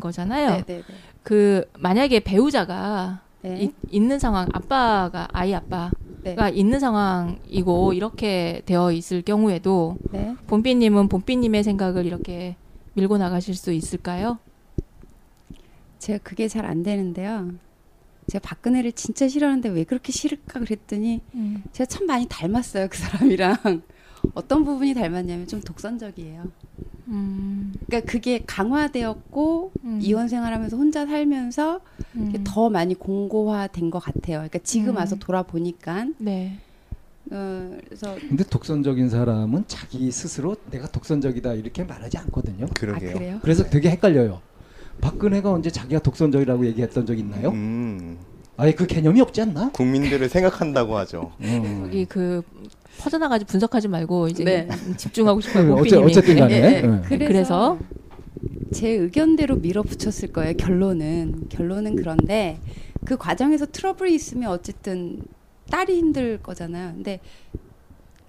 [0.00, 0.50] 거잖아요.
[0.50, 0.82] 네, 네, 네.
[1.22, 3.64] 그 만약에 배우자가 네.
[3.64, 5.90] 이- 있는 상황, 아빠가 아이 아빠가
[6.22, 6.36] 네.
[6.52, 10.34] 있는 상황이고 이렇게 되어 있을 경우에도 네.
[10.46, 12.56] 봄비님은 봄비님의 생각을 이렇게
[12.94, 14.38] 밀고 나가실 수 있을까요?
[15.98, 17.50] 제가 그게 잘 안 되는데요.
[18.28, 21.20] 제가 박근혜를 진짜 싫어하는데 왜 그렇게 싫을까 그랬더니
[21.72, 23.56] 제가 참 많이 닮았어요 그 사람이랑
[24.34, 26.50] 어떤 부분이 닮았냐면 좀 독선적이에요.
[27.08, 29.98] 음, 그러니까 그게 강화되었고 음.
[30.02, 31.80] 이혼 생활하면서 혼자 살면서
[32.16, 32.32] 음.
[32.44, 34.38] 더 많이 공고화된 것 같아요.
[34.38, 34.96] 그러니까 지금 음.
[34.96, 36.58] 와서 돌아보니까 네.
[37.30, 42.66] 어, 그래서 근데 독선적인 사람은 자기 스스로 내가 독선적이다 이렇게 말하지 않거든요.
[42.74, 43.10] 그러게요.
[43.10, 43.38] 아 그래요?
[43.42, 44.40] 그래서 되게 헷갈려요.
[45.00, 47.50] 박근혜가 언제 자기가 독선적이라고 얘기했던 적 있나요?
[47.50, 48.18] 음,
[48.56, 49.70] 아예 그 개념이 없지 않나?
[49.72, 51.32] 국민들을 생각한다고 하죠.
[51.40, 51.82] 음.
[51.84, 52.42] 여기 그
[52.98, 54.68] 퍼져나가지 분석하지 말고 이제 네.
[54.96, 55.74] 집중하고 싶어요.
[55.76, 55.96] 네, 어째.
[55.98, 56.80] 어쨌든 간에 예, 예.
[56.82, 57.00] 네.
[57.06, 57.78] 그래서, 그래서?
[58.72, 60.54] 제 의견대로 밀어붙였을 거예요.
[60.56, 62.58] 결론은 결론은 그런데
[63.04, 65.22] 그 과정에서 트러블이 있으면 어쨌든
[65.70, 66.92] 딸이 힘들 거잖아요.
[66.94, 67.20] 근데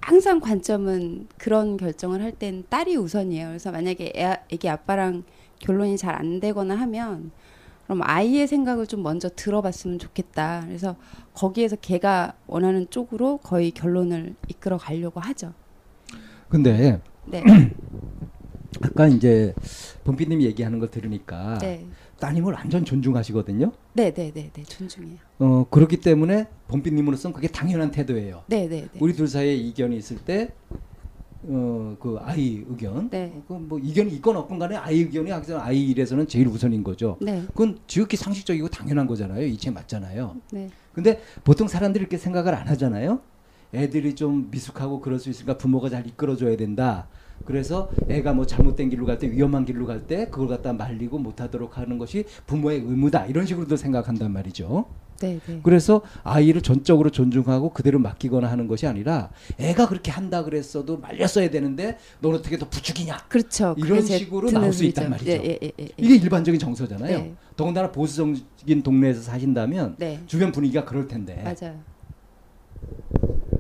[0.02, 3.48] 항상 관점은 그런 결정을 할 땐 딸이 우선이에요.
[3.48, 5.24] 그래서 만약에 애, 애기 아빠랑
[5.60, 7.32] 결론이 잘 안 되거나 하면
[7.86, 10.64] 그럼 아이의 생각을 좀 먼저 들어봤으면 좋겠다.
[10.68, 10.96] 그래서
[11.34, 15.54] 거기에서 걔가 원하는 쪽으로 거의 결론을 이끌어 가려고 하죠.
[16.50, 17.44] 근데 네,
[18.82, 19.54] 아까 이제
[20.04, 21.86] 범피님이 얘기하는 걸 들으니까 네,
[22.20, 23.72] 따님을 완전 존중하시거든요.
[23.94, 25.18] 네, 네, 네, 네, 존중해요.
[25.40, 28.44] 어 그렇기 때문에 범피님으로서는 그게 당연한 태도예요.
[28.48, 29.00] 네, 네, 네.
[29.00, 30.50] 우리 둘 사이에 이견이 있을 때,
[31.44, 33.42] 어, 그 아이 의견, 네.
[33.48, 37.18] 그뭐 이견이 있건 없건 간에 아이 의견이 항상 아이 일에서는 제일 우선인 거죠.
[37.22, 39.46] 네, 그건 지극히 상식적이고 당연한 거잖아요.
[39.46, 40.36] 이체 맞잖아요.
[40.52, 43.22] 네, 근데 보통 사람들이 이렇게 생각을 안 하잖아요.
[43.74, 47.08] 애들이 좀 미숙하고 그럴 수 있으니까 부모가 잘 이끌어줘야 된다.
[47.46, 51.78] 그래서 애가 뭐 잘못된 길로 갈 때 위험한 길로 갈 때 그걸 갖다 말리고 못하도록
[51.78, 54.86] 하는 것이 부모의 의무다 이런 식으로도 생각한단 말이죠.
[55.20, 55.60] 네, 네.
[55.64, 61.98] 그래서 아이를 전적으로 존중하고 그대로 맡기거나 하는 것이 아니라 애가 그렇게 한다 그랬어도 말렸어야 되는데
[62.22, 63.76] 넌 어떻게 더 부추기냐 그렇죠.
[63.78, 65.10] 이런 제 식으로 나올 수 있단.
[65.10, 65.32] 말이죠.
[65.32, 65.88] 예, 예, 예, 예.
[65.98, 67.18] 이게 일반적인 정서잖아요.
[67.18, 67.36] 네.
[67.56, 71.80] 더군다나 보수적인 동네에서 사신다면 네, 주변 분위기가 그럴 텐데 맞아요.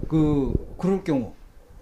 [0.07, 1.33] 그 그럴 경우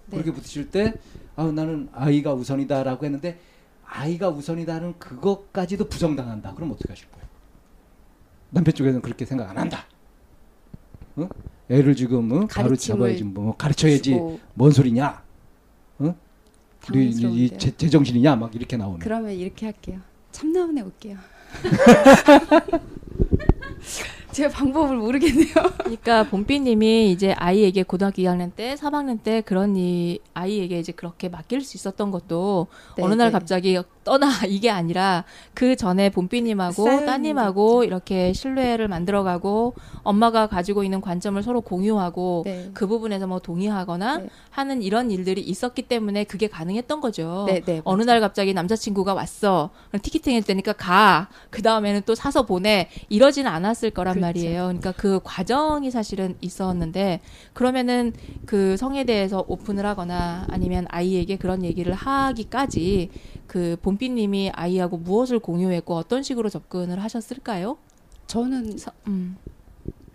[0.08, 0.18] 네.
[0.18, 0.94] 그렇게 붙으실 때
[1.36, 3.40] 아, 나는 아이가 우선이다라고 했는데
[3.86, 6.54] 아이가 우선이다는 그것까지도 부정당한다.
[6.56, 7.17] 그럼 어떻게 하실 거예요?
[8.50, 9.86] 남편 쪽에서는 그렇게 생각 안 한다.
[11.16, 11.28] 어?
[11.70, 12.48] 애를 지금 어?
[12.48, 15.22] 바로 잡아야지 뭐 가르쳐야지 주고 뭔 소리냐?
[16.00, 16.16] 어?
[16.90, 17.58] 우리 이-.
[17.58, 18.36] 제, 제정신이냐?
[18.36, 19.00] 막 이렇게 나오는.
[19.00, 20.00] 그러면 이렇게 할게요.
[20.32, 21.18] 참나원에 올게요.
[24.32, 25.54] 제가 방법을 모르겠네요.
[25.80, 31.62] 그러니까 봄비님이 이제 아이에게 고등학교 2학년 때, 3학년 때 그런 이 아이에게 이제 그렇게 맡길
[31.62, 33.32] 수 있었던 것도 네, 어느 날 네.
[33.32, 41.02] 갑자기 떠나 이게 아니라 그 전에 봄비님하고 따님하고 게 이렇게 신뢰를 만들어가고 엄마가 가지고 있는
[41.02, 42.72] 관점을 서로 공유하고 네.
[42.74, 44.30] 그 부분에서 뭐 동의하거나 네.
[44.50, 47.46] 하는 이런 일들이 있었기 때문에 그게 가능했던 거죠.
[47.48, 49.70] 네, 네, 어느 날 갑자기 남자친구가 왔어.
[49.90, 51.30] 그럼 티켓팅 할 때니까 가.
[51.50, 52.90] 그 다음에는 또 사서 보내.
[53.10, 54.28] 이러지는 않았을 거란 그렇죠.
[54.28, 54.62] 말이에요.
[54.64, 57.20] 그러니까 그 과정이 사실은 있었는데
[57.54, 58.14] 그러면은
[58.46, 63.10] 그 성에 대해서 오픈을 하거나 아니면 아이에게 그런 얘기를 하기까지
[63.46, 67.78] 그 봄비님이 아이하고 무엇을 공유했고 어떤 식으로 접근을 하셨을까요?
[68.28, 69.38] 저는 서- 음,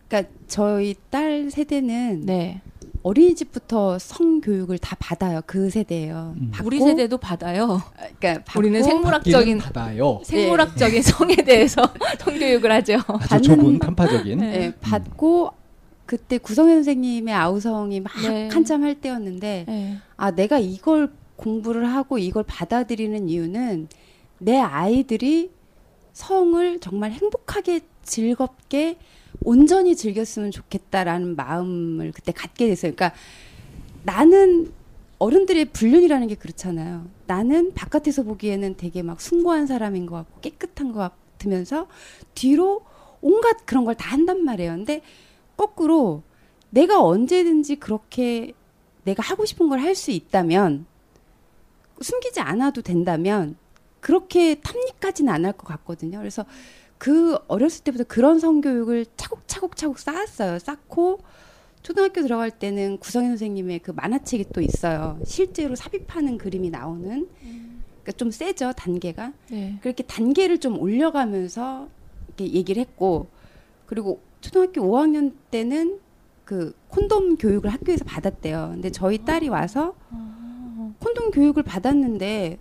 [0.09, 2.61] 그러니까 저희 딸 세대는 네.
[3.03, 5.41] 어린이집부터 성교육을 다 받아요.
[5.47, 6.35] 그 세대예요.
[6.37, 6.51] 음.
[6.53, 7.83] 받고, 우리 세대도 받아요.
[8.19, 10.21] 그러니까 받고 우리는 생물학적인 받아요.
[10.25, 11.83] 생물학적인 성에 대해서
[12.21, 12.95] 성교육을 하죠.
[13.29, 14.39] 아주 받는- 좁은 탐파적인.
[14.39, 14.55] 네.
[14.55, 15.51] 예, 받고
[16.07, 18.49] 그때 구성현 선생님의 아우성이 막 네.
[18.53, 19.97] 한참 할 때였는데 네.
[20.17, 23.89] 아 내가 이걸 공부를 하고 이걸 받아들이는 이유는
[24.39, 25.51] 내 아이들이
[26.13, 28.97] 성을 정말 행복하게 즐겁게
[29.45, 32.93] 온전히 즐겼으면 좋겠다라는 마음을 그때 갖게 됐어요.
[32.95, 33.17] 그러니까
[34.05, 34.73] 나는
[35.19, 37.07] 어른들의 불륜이라는 게 그렇잖아요.
[37.27, 40.99] 나는 바깥에서 보기에는 되게 막 숭고한 사람인 것 같고 깨끗한 것
[41.39, 41.87] 같으면서
[42.35, 42.85] 뒤로
[43.21, 44.73] 온갖 그런 걸 다 한단 말이에요.
[44.73, 45.03] 근데
[45.57, 46.23] 거꾸로
[46.71, 48.53] 내가 언제든지 그렇게
[49.05, 50.87] 내가 하고 싶은 걸 할 수 있다면
[52.01, 53.57] 숨기지 않아도 된다면
[54.01, 56.19] 그렇게 탐닉까지는 안 할 것 같거든요.
[56.19, 56.45] 그래서
[57.03, 60.61] 그 어렸을 때부터 그런 성교육을 차곡차곡차곡 쌓았어요.
[60.61, 61.19] 쌓고
[61.83, 65.19] 초등학교 들어갈 때는 구성현 선생님의 그 만화책이 또 있어요.
[65.25, 69.33] 실제로 삽입하는 그림이 나오는 그러니까 좀 세죠 단계가.
[69.51, 69.81] 네.
[69.83, 71.89] 그렇게 단계를 좀 올려가면서
[72.29, 73.27] 이렇게 얘기를 했고
[73.87, 75.99] 그리고 초등학교 5학년 때는
[76.45, 78.71] 그 콘돔 교육을 학교에서 받았대요.
[78.75, 79.97] 근데 저희 딸이 와서
[81.01, 82.61] 콘돔 교육을 받았는데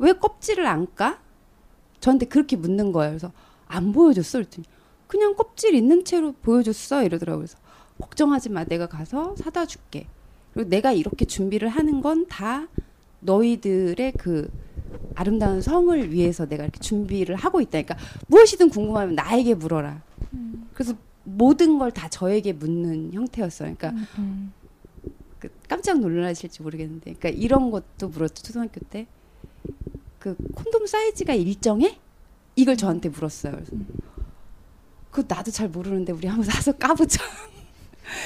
[0.00, 1.20] 왜 껍질을 안 까?
[2.00, 3.12] 저한테 그렇게 묻는 거예요.
[3.12, 3.30] 그래서
[3.68, 4.38] 안 보여줬어.
[4.38, 4.66] 그랬더니
[5.06, 7.04] 그냥 껍질 있는 채로 보여줬어.
[7.04, 7.44] 이러더라고요.
[7.46, 7.58] 그래서
[8.00, 8.64] 걱정하지 마.
[8.64, 10.06] 내가 가서 사다 줄게.
[10.54, 12.68] 그리고 내가 이렇게 준비를 하는 건 다
[13.20, 14.50] 너희들의 그
[15.14, 17.82] 아름다운 성을 위해서 내가 이렇게 준비를 하고 있다.
[17.82, 17.96] 그러니까
[18.28, 20.02] 무엇이든 궁금하면 나에게 물어라.
[20.74, 23.74] 그래서 모든 걸 다 저에게 묻는 형태였어요.
[23.76, 24.52] 그러니까 음.
[25.38, 29.06] 그 깜짝 놀라실지 모르겠는데, 그러니까 이런 것도 물었죠 초등학교 때.
[30.18, 31.98] 그 콘돔 사이즈가 일정해?
[32.58, 33.52] 이걸 저한테 물었어요.
[33.52, 33.72] 그래서
[35.12, 37.22] 그 나도 잘 모르는데 우리 한번 사서 까보자.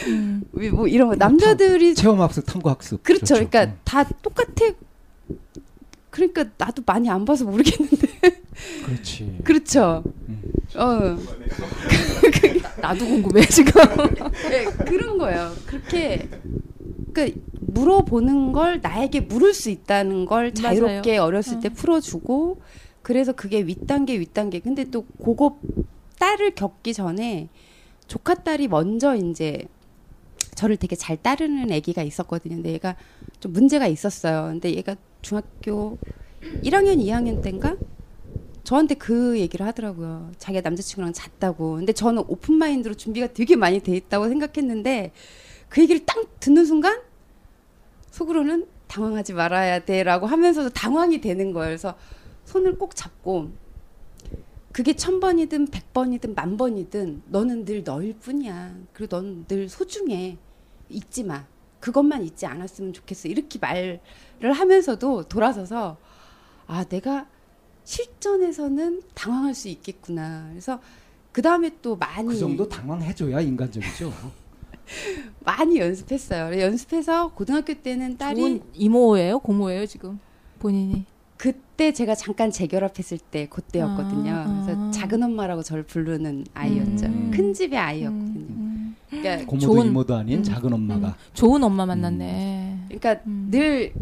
[0.06, 0.42] 음.
[0.52, 3.02] 왜뭐 이런 거 남자들이 체험 학습, 탐구 학습.
[3.02, 3.34] 그렇죠.
[3.34, 3.78] 그러니까 음.
[3.84, 4.72] 다 똑같아.
[6.08, 8.08] 그러니까 나도 많이 안 봐서 모르겠는데.
[8.86, 9.38] 그렇지.
[9.44, 10.02] 그렇죠.
[10.28, 10.42] 음.
[10.76, 11.18] 어.
[12.80, 13.82] 나도 궁금해 지금.
[14.48, 15.52] 네, 그런 거예요.
[15.66, 16.26] 그렇게
[17.12, 21.72] 그 물어보는 걸 나에게 물을 수 있다는 걸 자유롭게 어렸을 때 어.
[21.74, 22.60] 풀어주고
[23.02, 24.60] 그래서 그게 윗단계 윗단계.
[24.60, 25.58] 근데 또 그거
[26.18, 27.48] 딸을 겪기 전에
[28.06, 29.64] 조카 딸이 먼저 이제
[30.54, 32.56] 저를 되게 잘 따르는 아기가 있었거든요.
[32.56, 32.96] 근데 얘가
[33.40, 34.48] 좀 문제가 있었어요.
[34.50, 35.98] 근데 얘가 중학교
[36.62, 37.76] 1학년, 2학년 때인가
[38.64, 40.30] 저한테 그 얘기를 하더라고요.
[40.38, 41.76] 자기가 남자친구랑 잤다고.
[41.76, 45.12] 근데 저는 오픈 마인드로 준비가 되게 많이 돼 있다고 생각했는데
[45.68, 47.00] 그 얘기를 딱 듣는 순간
[48.10, 51.68] 속으로는 당황하지 말아야 돼라고 하면서도 당황이 되는 거예요.
[51.68, 51.94] 그래서
[52.44, 53.50] 손을 꼭 잡고
[54.72, 58.74] 그게 천 번이든 백 번이든 만 번이든 너는 늘 너일 뿐이야.
[58.92, 60.38] 그리고 넌 늘 소중해.
[60.88, 61.46] 잊지 마.
[61.80, 63.28] 그것만 잊지 않았으면 좋겠어.
[63.28, 64.00] 이렇게 말을
[64.40, 65.98] 하면서도 돌아서서
[66.66, 67.26] 아 내가
[67.84, 70.48] 실전에서는 당황할 수 있겠구나.
[70.50, 70.80] 그래서
[71.32, 74.12] 그 다음에 또 많이 그 정도 당황해줘야 인간적이죠.
[75.40, 76.60] 많이 연습했어요.
[76.60, 80.18] 연습해서 고등학교 때는 딸이 좋은 이모예요, 고모예요 지금
[80.58, 81.04] 본인이.
[81.42, 84.32] 그때 제가 잠깐 재결합했을 때 그때였거든요.
[84.32, 84.90] 아, 그래서 아.
[84.92, 87.06] 작은 엄마라고 저를 부르는 아이였죠.
[87.06, 87.32] 음.
[87.34, 88.30] 큰 집의 아이였거든요.
[88.30, 88.96] 음, 음.
[89.10, 92.78] 그러니까, 고모도 좋은- 이모도 아닌 음, 작은 엄마가 음, 좋은 엄마 만났네.
[92.86, 93.48] 그러니까 음.
[93.50, 93.92] 늘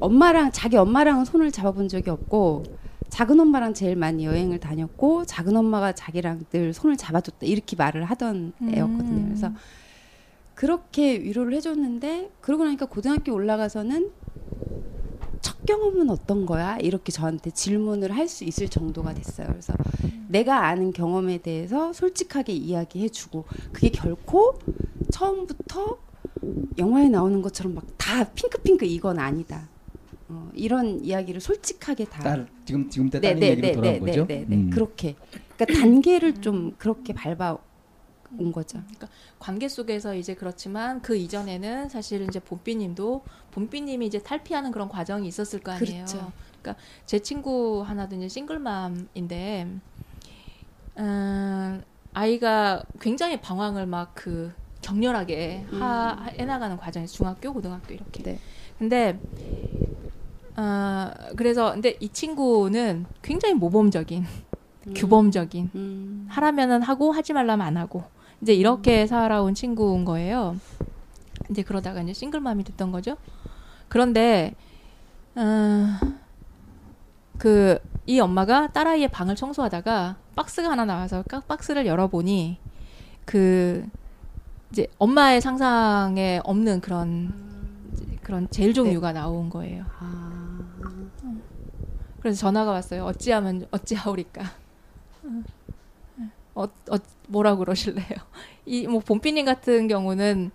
[0.00, 2.64] 엄마랑 자기 엄마랑은 손을 잡아본 적이 없고
[3.10, 8.54] 작은 엄마랑 제일 많이 여행을 다녔고 작은 엄마가 자기랑 늘 손을 잡아줬다 이렇게 말을 하던
[8.60, 8.74] 음.
[8.74, 9.24] 애였거든요.
[9.26, 9.52] 그래서
[10.56, 14.10] 그렇게 위로를 해줬는데 그러고 나니까 고등학교 올라가서는
[15.40, 16.76] 첫 경험은 어떤 거야?
[16.78, 19.46] 이렇게 저한테 질문을 할 수 있을 정도가 됐어요.
[19.48, 19.72] 그래서
[20.28, 24.58] 내가 아는 경험에 대해서 솔직하게 이야기해주고 그게 결코
[25.12, 25.98] 처음부터
[26.78, 29.68] 영화에 나오는 것처럼 막 다 핑크핑크 이건 아니다.
[30.30, 33.92] 어, 이런 이야기를 솔직하게 다 딸 지금 지금 때 네, 딸 네, 얘기로 네, 돌아온
[33.94, 34.26] 네, 거죠.
[34.26, 34.56] 네, 네, 네.
[34.56, 34.70] 음.
[34.70, 35.14] 그렇게
[35.56, 37.58] 그러니까 단계를 좀 그렇게 밟아
[38.38, 38.82] 온 거죠.
[39.38, 43.22] 관계 속에서 이제 그렇지만 그 이전에는 사실 이제 봄비님도
[43.58, 46.04] 봄비님이 이제 탈피하는 그런 과정이 있었을 거 아니에요.
[46.04, 46.32] 그렇죠.
[46.60, 49.68] 그러니까 제 친구 하나도 이제 싱글맘인데
[50.98, 56.40] 음, 아이가 굉장히 방황을 막 그 격렬하게 하, 음.
[56.40, 58.22] 해나가는 과정에서 중학교, 고등학교 이렇게.
[58.22, 58.38] 네.
[58.78, 59.18] 근데
[60.56, 64.24] 어, 그래서 근데 이 친구는 굉장히 모범적인,
[64.86, 64.94] 음.
[64.94, 66.26] 규범적인 음.
[66.30, 68.04] 하라면은 하고 하지 말라면 안 하고
[68.40, 70.56] 이제 이렇게 살아온 친구인 거예요.
[71.50, 73.16] 이제 그러다가 이제 싱글맘이 됐던 거죠.
[73.88, 74.54] 그런데
[75.34, 75.86] 어,
[77.38, 82.58] 그이 엄마가 딸아이의 방을 청소하다가 박스가 하나 나와서 깍 박스를 열어보니
[83.24, 83.86] 그
[84.70, 87.32] 이제 엄마의 상상에 없는 그런
[88.22, 89.84] 그런 젤 종류가 나온 거예요.
[90.00, 90.58] 아,
[92.20, 93.04] 그래서 전화가 왔어요.
[93.04, 94.42] 어찌하면 어찌하오리까.
[96.54, 96.96] 어, 어
[97.28, 98.08] 뭐라고 그러실래요?
[98.66, 100.50] 이 뭐 봄비님 같은 경우는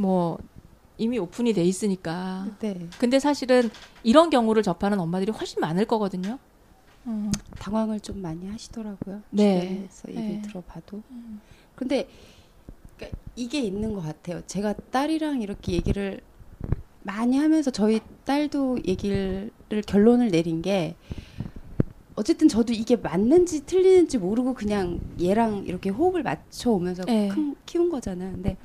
[0.00, 0.38] 뭐
[0.98, 2.46] 이미 오픈이 돼 있으니까.
[2.60, 2.86] 네.
[2.98, 3.70] 근데 사실은
[4.02, 6.38] 이런 경우를 접하는 엄마들이 훨씬 많을 거거든요.
[7.06, 7.30] 음.
[7.58, 9.22] 당황을 좀 많이 하시더라고요.
[9.30, 9.60] 네.
[9.60, 10.42] 주변에서 얘기를 네.
[10.42, 11.02] 들어봐도.
[11.74, 12.08] 근데
[12.96, 14.42] 그러니까 이게 있는 것 같아요.
[14.46, 16.20] 제가 딸이랑 이렇게 얘기를
[17.02, 19.50] 많이 하면서 저희 딸도 얘기를
[19.86, 20.96] 결론을 내린 게
[22.16, 27.28] 어쨌든 저도 이게 맞는지 틀리는지 모르고 그냥 얘랑 이렇게 호흡을 맞춰 오면서 네.
[27.28, 28.32] 큰- 키운 거잖아요.
[28.32, 28.56] 근데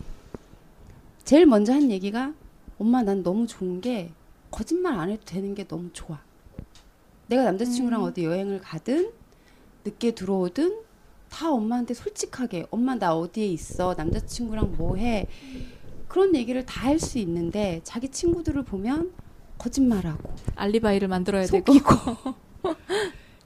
[1.24, 2.34] 제일 먼저 한 얘기가
[2.80, 4.12] 엄마 난 너무 좋은 게
[4.50, 6.20] 거짓말 안 해도 되는 게 너무 좋아.
[7.28, 8.06] 내가 남자친구랑 음.
[8.08, 9.12] 어디 여행을 가든
[9.86, 10.80] 늦게 들어오든
[11.30, 15.28] 다 엄마한테 솔직하게 엄마 나 어디에 있어 남자친구랑 뭐해
[16.10, 19.14] 그런 얘기를 다 할 수 있는데 자기 친구들을 보면
[19.58, 21.72] 거짓말하고 알리바이를 만들어야 되고.
[21.72, 21.90] 속이고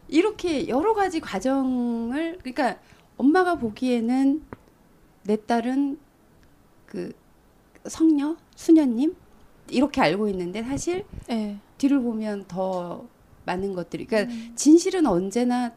[0.08, 2.80] 이렇게 여러 가지 과정을 그러니까
[3.18, 4.44] 엄마가 보기에는
[5.24, 6.00] 내 딸은
[6.88, 7.14] 그
[7.88, 9.16] 성녀 수녀님
[9.70, 11.60] 이렇게 알고 있는데 사실 네.
[11.78, 13.06] 뒤를 보면 더
[13.46, 14.54] 많은 것들이 그러니까 음.
[14.56, 15.74] 진실은 언제나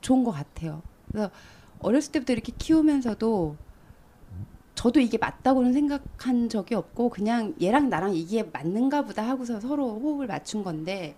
[0.00, 0.82] 좋은 것 같아요.
[1.08, 1.30] 그래서
[1.78, 3.56] 어렸을 때부터 이렇게 키우면서도
[4.74, 10.26] 저도 이게 맞다고는 생각한 적이 없고 그냥 얘랑 나랑 이게 맞는가 보다 하고서 서로 호흡을
[10.26, 11.14] 맞춘 건데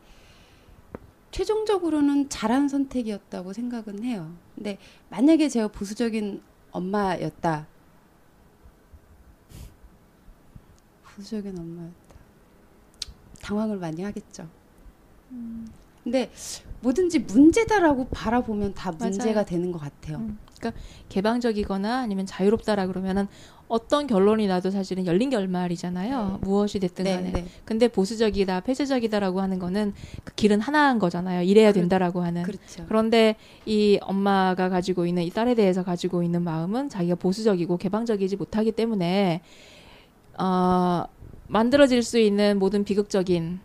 [1.30, 4.32] 최종적으로는 잘한 선택이었다고 생각은 해요.
[4.54, 4.78] 근데
[5.10, 7.66] 만약에 제가 보수적인 엄마였다.
[11.16, 11.94] 보수적인 엄마였다.
[13.42, 14.46] 당황을 많이 하겠죠.
[16.02, 16.30] 근데
[16.80, 19.44] 뭐든지 문제다라고 바라보면 다 문제가 맞아요.
[19.46, 20.18] 되는 것 같아요.
[20.18, 23.26] 음, 그러니까 개방적이거나 아니면 자유롭다라 그러면은
[23.68, 26.40] 어떤 결론이 나도 사실은 열린 결말이잖아요.
[26.42, 27.32] 무엇이 됐든 네, 간에.
[27.32, 27.46] 네.
[27.64, 29.94] 근데 보수적이다, 폐쇄적이다라고 하는 거는
[30.24, 31.42] 그 길은 하나인 거잖아요.
[31.42, 32.42] 이래야 그렇- 된다라고 하는.
[32.42, 32.84] 그렇죠.
[32.86, 38.72] 그런데 이 엄마가 가지고 있는 이 딸에 대해서 가지고 있는 마음은 자기가 보수적이고 개방적이지 못하기
[38.72, 39.40] 때문에
[40.38, 41.04] 어,
[41.48, 43.60] 만들어질 수 있는 모든 비극적인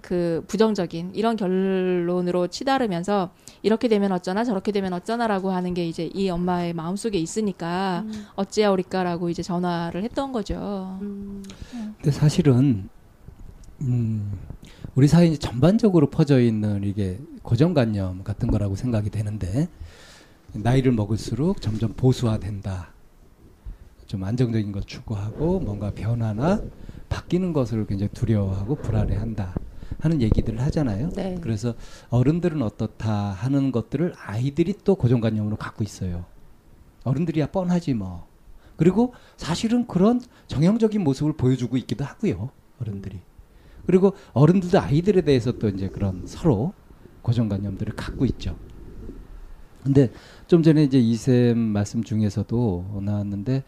[0.00, 3.30] 그 부정적인 이런 결론으로 치달으면서
[3.62, 9.30] 이렇게 되면 어쩌나 저렇게 되면 어쩌나라고 하는 게 이제 이 엄마의 마음속에 있으니까 음, 어찌하오리까라고
[9.30, 10.98] 이제 전화를 했던 거죠.
[11.00, 11.42] 음,
[11.96, 12.90] 근데 사실은
[13.80, 14.38] 음,
[14.94, 19.68] 우리 사회 이제 전반적으로 퍼져 있는 이게 고정관념 같은 거라고 생각이 되는데
[20.52, 22.93] 나이를 먹을수록 점점 보수화된다.
[24.14, 26.60] 좀 안정적인 것 추구하고 뭔가 변화나
[27.08, 29.56] 바뀌는 것을 굉장히 두려워하고 불안해한다
[29.98, 31.08] 하는 얘기들을 하잖아요.
[31.16, 31.36] 네.
[31.40, 31.74] 그래서
[32.10, 36.26] 어른들은 어떻다 하는 것들을 아이들이 또 고정관념으로 갖고 있어요.
[37.02, 38.28] 어른들이야 뻔하지 뭐.
[38.76, 42.50] 그리고 사실은 그런 정형적인 모습을 보여주고 있기도 하고요.
[42.80, 43.18] 어른들이.
[43.84, 46.72] 그리고 어른들도 아이들에 대해서 또 이제 그런 서로
[47.22, 48.56] 고정관념들을 갖고 있죠.
[49.84, 50.10] 근데
[50.46, 53.62] 좀 전에 이제 이샘 말씀 중에서도 나왔는데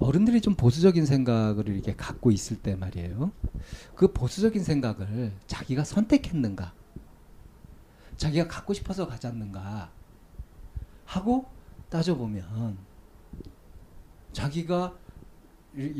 [0.00, 3.30] 어른들이 좀 보수적인 생각을 이렇게 갖고 있을 때 말이에요.
[3.94, 6.74] 그 보수적인 생각을 자기가 선택했는가?
[8.16, 9.92] 자기가 갖고 싶어서 가졌는가?
[11.04, 11.46] 하고
[11.88, 12.76] 따져보면
[14.32, 14.96] 자기가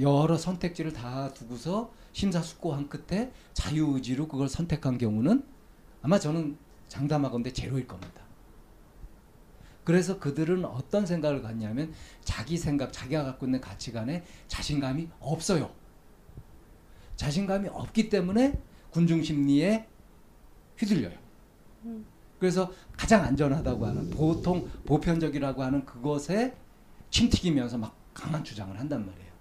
[0.01, 5.45] 여러 선택지를 다 두고서 심사숙고한 끝에 자유의지로 그걸 선택한 경우는
[6.03, 6.57] 아마 저는
[6.89, 8.24] 장담하건대 제로일 겁니다.
[9.85, 15.71] 그래서 그들은 어떤 생각을 갖냐면 자기 생각, 자기가 갖고 있는 가치관에 자신감이 없어요.
[17.17, 18.59] 자신감이 없기 때문에
[18.91, 19.87] 군중 심리에
[20.79, 21.17] 휘둘려요.
[22.39, 26.57] 그래서 가장 안전하다고 하는 보통 보편적이라고 하는 그것에
[27.11, 29.33] 침튀기면서 막 강한 주장을 한단 말이에요.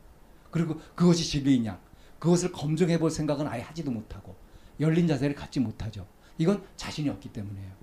[0.52, 1.80] 그리고 그것이 진리냐,
[2.20, 4.36] 그것을 검증해 볼 생각은 아예 하지도 못하고
[4.80, 6.06] 열린 자세를 갖지 못하죠.
[6.38, 7.83] 이건 자신이 없기 때문이에요.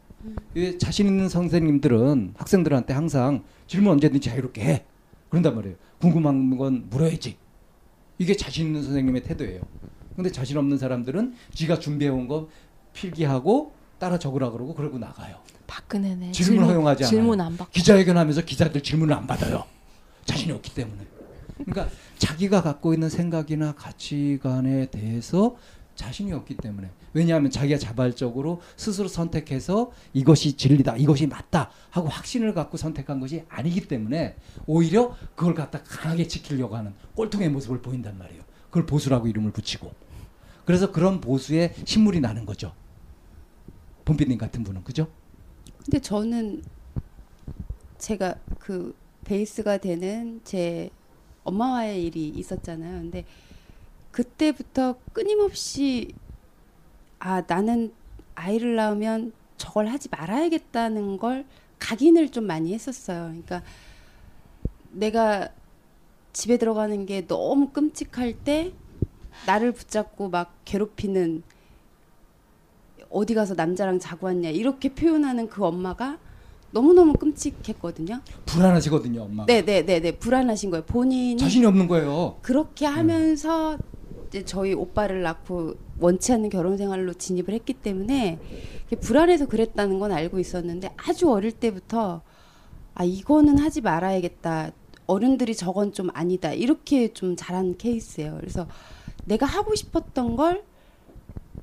[0.54, 4.84] 이 자신 있는 선생님들은 학생들한테 항상 질문 언제든지 자유롭게 해.
[5.28, 5.76] 그런단 말이에요.
[6.00, 7.36] 궁금한 건 물어야지.
[8.18, 9.62] 이게 자신 있는 선생님의 태도예요.
[10.16, 12.48] 근데 자신 없는 사람들은 지가 준비해온 거
[12.92, 15.36] 필기하고 따라 적으라 그러고 그러고 나가요.
[15.66, 16.32] 박근혜네.
[16.32, 17.10] 질문 허용하지 않아요.
[17.10, 17.70] 질문 안 받고.
[17.72, 19.64] 기자회견하면서 기자들 질문을 안 받아요.
[20.24, 21.06] 자신이 없기 때문에.
[21.64, 25.56] 그러니까 자기가 갖고 있는 생각이나 가치관에 대해서
[25.94, 26.90] 자신이 없기 때문에.
[27.12, 33.88] 왜냐하면 자기가 자발적으로 스스로 선택해서 이것이 진리다, 이것이 맞다 하고 확신을 갖고 선택한 것이 아니기
[33.88, 34.36] 때문에
[34.66, 38.42] 오히려 그걸 갖다 강하게 지키려고 하는 꼴통의 모습을 보인단 말이에요.
[38.66, 39.92] 그걸 보수라고 이름을 붙이고.
[40.64, 42.72] 그래서 그런 보수에 신물이 나는 거죠.
[44.04, 45.08] 본비님 같은 분은 그죠?
[45.84, 46.62] 근데 저는
[47.98, 48.94] 제가 그
[49.24, 50.90] 베이스가 되는 제
[51.44, 53.00] 엄마와의 일이 있었잖아요.
[53.00, 53.24] 근데
[54.10, 56.12] 그때부터 끊임없이
[57.20, 57.92] 아 나는
[58.34, 61.44] 아이를 낳으면 저걸 하지 말아야겠다는 걸
[61.78, 63.26] 각인을 좀 많이 했었어요.
[63.26, 63.62] 그러니까
[64.90, 65.50] 내가
[66.32, 68.72] 집에 들어가는 게 너무 끔찍할 때
[69.46, 71.42] 나를 붙잡고 막 괴롭히는
[73.10, 76.18] 어디 가서 남자랑 자고 왔냐 이렇게 표현하는 그 엄마가
[76.70, 78.20] 너무너무 끔찍했거든요.
[78.46, 79.44] 불안하시거든요, 엄마.
[79.44, 80.12] 네, 네, 네, 네.
[80.12, 80.84] 불안하신 거예요.
[80.86, 82.38] 본인이 자신이 없는 거예요.
[82.42, 83.76] 그렇게 하면서
[84.28, 88.38] 이제 저희 오빠를 낳고 원치 않는 결혼 생활로 진입을 했기 때문에
[89.00, 92.22] 불안해서 그랬다는 건 알고 있었는데 아주 어릴 때부터
[92.94, 94.72] 아 이거는 하지 말아야겠다.
[95.06, 96.52] 어른들이 저건 좀 아니다.
[96.52, 98.36] 이렇게 좀 자란 케이스예요.
[98.38, 98.66] 그래서
[99.24, 100.64] 내가 하고 싶었던 걸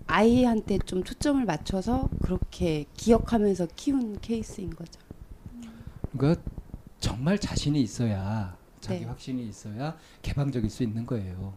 [0.06, 5.00] 아이한테 좀 초점을 맞춰서 그렇게 기억하면서 키운 케이스인 거죠.
[6.18, 6.42] 그러니까
[7.00, 9.06] 정말 자신이 있어야 자기 네.
[9.06, 11.54] 확신이 있어야 개방적일 수 있는 거예요.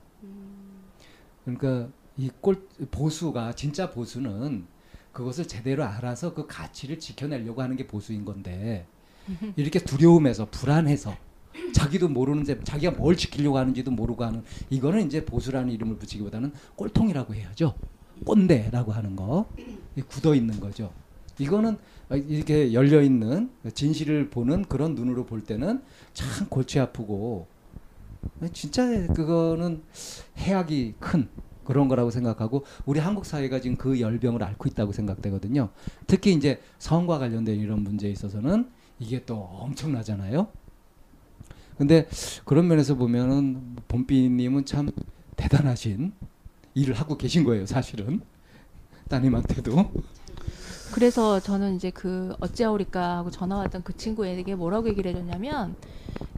[1.44, 1.90] 그러니까
[2.20, 4.66] 이 꼴 보수가 진짜 보수는
[5.12, 8.86] 그것을 제대로 알아서 그 가치를 지켜내려고 하는 게 보수인 건데
[9.56, 11.16] 이렇게 두려움에서 불안해서
[11.72, 17.74] 자기도 모르는데 자기가 뭘 지키려고 하는지도 모르고 하는 이거는 이제 보수라는 이름을 붙이기보다는 꼴통이라고 해야죠.
[18.24, 19.48] 꼰대라고 하는 거
[20.08, 20.92] 굳어 있는 거죠.
[21.38, 21.78] 이거는
[22.10, 27.46] 이렇게 열려 있는 진실을 보는 그런 눈으로 볼 때는 참 골치 아프고
[28.52, 29.82] 진짜 그거는
[30.36, 31.28] 해악이 큰
[31.70, 35.68] 그런 거라고 생각하고 우리 한국 사회가 지금 그 열병을 앓고 있다고 생각되거든요.
[36.08, 38.68] 특히 이제 성과 관련된 이런 문제에 있어서는
[38.98, 40.48] 이게 또 엄청나잖아요.
[41.78, 42.08] 근데
[42.44, 44.90] 그런 면에서 보면은 봄비님은 참
[45.36, 46.12] 대단하신
[46.74, 48.20] 일을 하고 계신 거예요, 사실은.
[49.08, 49.92] 따님한테도.
[50.92, 55.76] 그래서 저는 이제 그 어찌하오리까 하고 전화 왔던 그 친구에게 뭐라고 얘기를 해줬냐면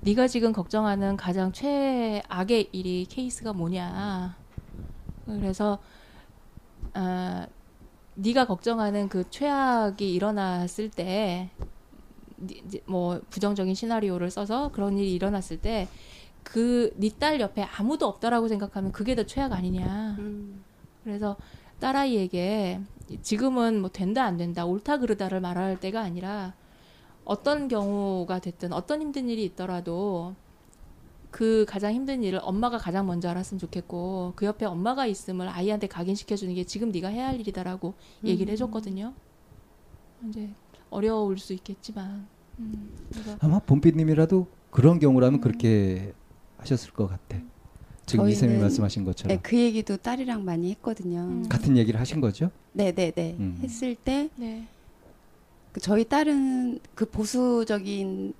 [0.03, 4.41] 네가 지금 걱정하는 가장 최악의 일이 케이스가 뭐냐.
[5.27, 5.79] 그래서
[6.95, 7.47] 아
[8.14, 11.51] 네가 걱정하는 그 최악이 일어났을 때
[12.87, 15.89] 뭐 부정적인 시나리오를 써서 그런 일이 일어났을 때
[16.45, 20.16] 그 네 딸 옆에 아무도 없다라고 생각하면 그게 더 최악 아니냐.
[20.18, 20.64] 음.
[21.05, 21.37] 그래서
[21.81, 22.81] 딸아이에게
[23.23, 26.55] 지금은 뭐 된다 안 된다 옳다 그르다를 말할 때가 아니라
[27.25, 30.35] 어떤 경우가 됐든 어떤 힘든 일이 있더라도
[31.33, 36.37] 그 가장 힘든 일을 엄마가 가장 먼저 알았으면 좋겠고 그 옆에 엄마가 있음을 아이한테 각인시켜
[36.37, 38.53] 주는 게 지금 네가 해야 할 일이다라고 얘기를 음.
[38.53, 39.14] 해줬거든요.
[40.28, 40.51] 이제
[40.91, 42.26] 어려울 수 있겠지만
[42.59, 42.93] 음,
[43.41, 46.12] 아마 봄빛님이라도 그런 경우라면 그렇게
[46.59, 47.39] 하셨을 것 같아.
[48.05, 51.20] 지금 이쌤이 말씀하신 것처럼 네, 그 얘기도 딸이랑 많이 했거든요.
[51.20, 51.49] 음.
[51.49, 52.51] 같은 얘기를 하신 거죠?
[52.74, 53.37] 네, 네, 네.
[53.39, 53.59] 음.
[53.62, 54.66] 했을 때 네.
[55.72, 58.35] 그 저희 딸은 그 보수적인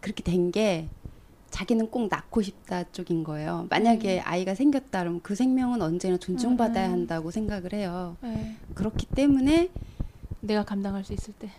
[0.00, 0.88] 그렇게 된 게
[1.50, 3.66] 자기는 꼭 낳고 싶다 쪽인 거예요.
[3.70, 6.92] 만약에 아이가 생겼다 그러면 그 생명은 언제나 존중받아야 음.
[6.92, 8.16] 한다고 생각을 해요.
[8.22, 8.56] 네.
[8.74, 9.70] 그렇기 때문에
[10.40, 11.50] 내가 감당할 수 있을 때.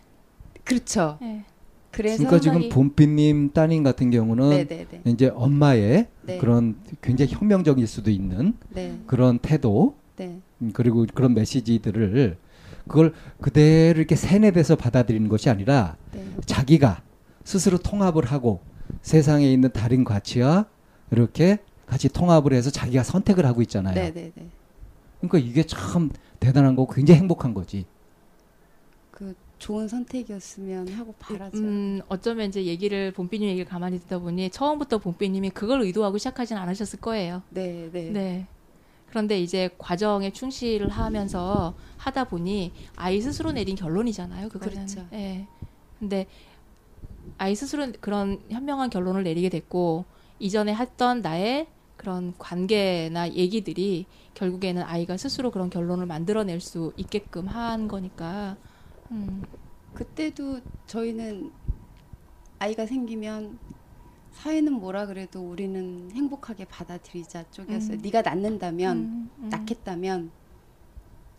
[0.64, 1.18] 그렇죠.
[1.22, 1.44] 네.
[1.92, 5.02] 그래서 그러니까 지금 봄빛님 따님 같은 경우는 네, 네, 네.
[5.06, 6.38] 이제 엄마의 네.
[6.38, 9.00] 그런 굉장히 혁명적일 수도 있는 네.
[9.08, 10.40] 그런 태도 네.
[10.62, 12.38] 음, 그리고 그런 메시지들을
[12.88, 16.24] 그걸 그대로 이렇게 세뇌돼서 받아들이는 것이 아니라 네.
[16.46, 17.02] 자기가
[17.44, 18.62] 스스로 통합을 하고
[19.02, 20.66] 세상에 있는 다른 가치와
[21.12, 23.96] 이렇게 같이 통합을 해서 자기가 선택을 하고 있잖아요.
[23.96, 24.48] 네, 네, 네.
[25.20, 27.86] 그러니까 이게 참 대단한 거고 굉장히 행복한 거지.
[29.12, 31.58] 그 좋은 선택이었으면 하고 바라죠.
[31.58, 37.00] 음, 어쩌면 이제 얘기를 봄비님 얘기를 가만히 듣다 보니 처음부터 봄비님이 그걸 의도하고 시작하진 않으셨을
[37.02, 37.42] 거예요.
[37.50, 38.10] 네, 네.
[38.12, 38.48] 네.
[39.10, 44.50] 그런데 이제 과정에 충실을 하면서 하다 보니 아이 스스로 내린 결론이잖아요.
[44.50, 44.74] 그거는.
[44.74, 45.06] 그렇죠.
[45.14, 45.48] 예.
[46.00, 46.28] 근데
[47.38, 50.06] 아이 스스로 그런 현명한 결론을 내리게 됐고
[50.40, 51.68] 이전에 했던 나의
[51.98, 58.56] 그런 관계나 얘기들이 결국에는 아이가 스스로 그런 결론을 만들어낼 수 있게끔 한 거니까.
[59.12, 59.44] 음.
[59.94, 61.52] 그때도 저희는
[62.60, 63.60] 아이가 생기면
[64.32, 67.98] 사회는 뭐라 그래도 우리는 행복하게 받아들이자 쪽이었어요.
[67.98, 68.02] 음.
[68.02, 69.50] 네가 낳는다면 음, 음.
[69.50, 70.32] 낳겠다면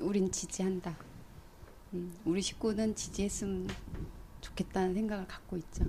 [0.01, 0.97] 우린 지지한다.
[1.95, 3.69] 음, 우리 식구는 지지했으면
[4.61, 5.85] 좋겠다는 생각을 갖고 있죠.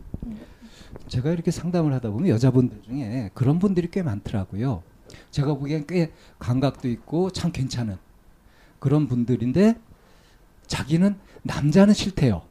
[1.08, 4.84] 제가 이렇게 상담을 하다 보면 여자분들 중에 그런 분들이 꽤 많더라고요.
[5.32, 7.98] 제가 보기엔 꽤 감각도 있고 참 괜찮은
[8.80, 9.76] 그런 분들인데
[10.68, 12.44] 자기는 남자는 싫대요.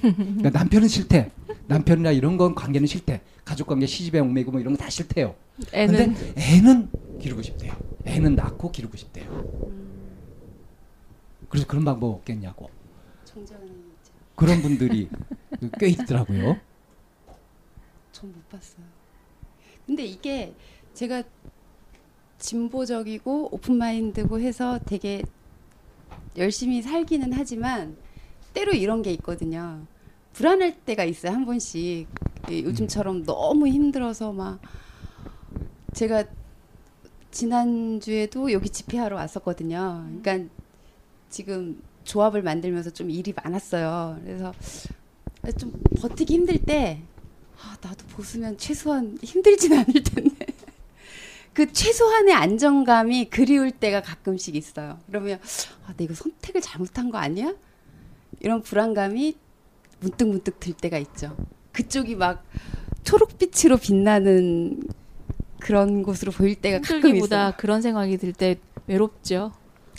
[0.00, 1.30] 그러니까 남편은 싫대.
[1.68, 3.20] 남편이나 이런 건 관계는 싫대.
[3.44, 5.34] 가족 관계 시집에 얽매고 뭐 이런 거 다 싫대요.
[5.72, 6.90] 애는 근데 애는
[7.20, 7.72] 기르고 싶대요.
[8.04, 9.26] 애는 낳고 기르고 싶대요.
[11.48, 12.68] 그래서 그런 방법 없겠냐고.
[13.40, 13.54] 이제
[14.36, 15.08] 그런 분들이
[15.80, 16.60] 꽤 있더라고요.
[18.12, 18.84] 전 못 봤어요.
[19.86, 20.54] 근데 이게
[20.94, 21.22] 제가
[22.38, 25.22] 진보적이고 오픈마인드고 해서 되게
[26.36, 27.96] 열심히 살기는 하지만
[28.52, 29.86] 때로 이런 게 있거든요.
[30.32, 32.08] 불안할 때가 있어요 한 번씩
[32.50, 34.60] 이 요즘처럼 너무 힘들어서 막
[35.94, 36.24] 제가
[37.30, 40.06] 지난 주에도 여기 집회하러 왔었거든요.
[40.22, 40.52] 그러니까
[41.30, 44.18] 지금 조합을 만들면서 좀 일이 많았어요.
[44.24, 44.54] 그래서
[45.58, 47.02] 좀 버티기 힘들 때
[47.60, 50.46] 아, 나도 보수면 최소한 힘들진 않을 텐데.
[51.52, 54.98] 그 최소한의 안정감이 그리울 때가 가끔씩 있어요.
[55.06, 55.40] 그러면
[55.86, 57.54] 아, 내가 이거 선택을 잘못한 거 아니야?
[58.40, 59.36] 이런 불안감이
[60.00, 61.36] 문득 문득 들 때가 있죠.
[61.72, 62.44] 그쪽이 막
[63.04, 64.82] 초록빛으로 빛나는
[65.60, 67.52] 그런 곳으로 보일 때가 가끔 있어요.
[67.56, 69.52] 그런 생각이 들 때 외롭죠.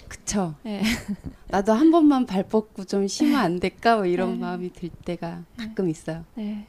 [0.08, 0.55] 그쵸.
[0.66, 0.82] 예.
[1.49, 3.97] 나도 한 번만 발 뻗고 좀 쉬면 안 될까?
[3.97, 4.38] 뭐 이런 네.
[4.39, 6.24] 마음이 들 때가 가끔 있어요.
[6.36, 6.66] 네.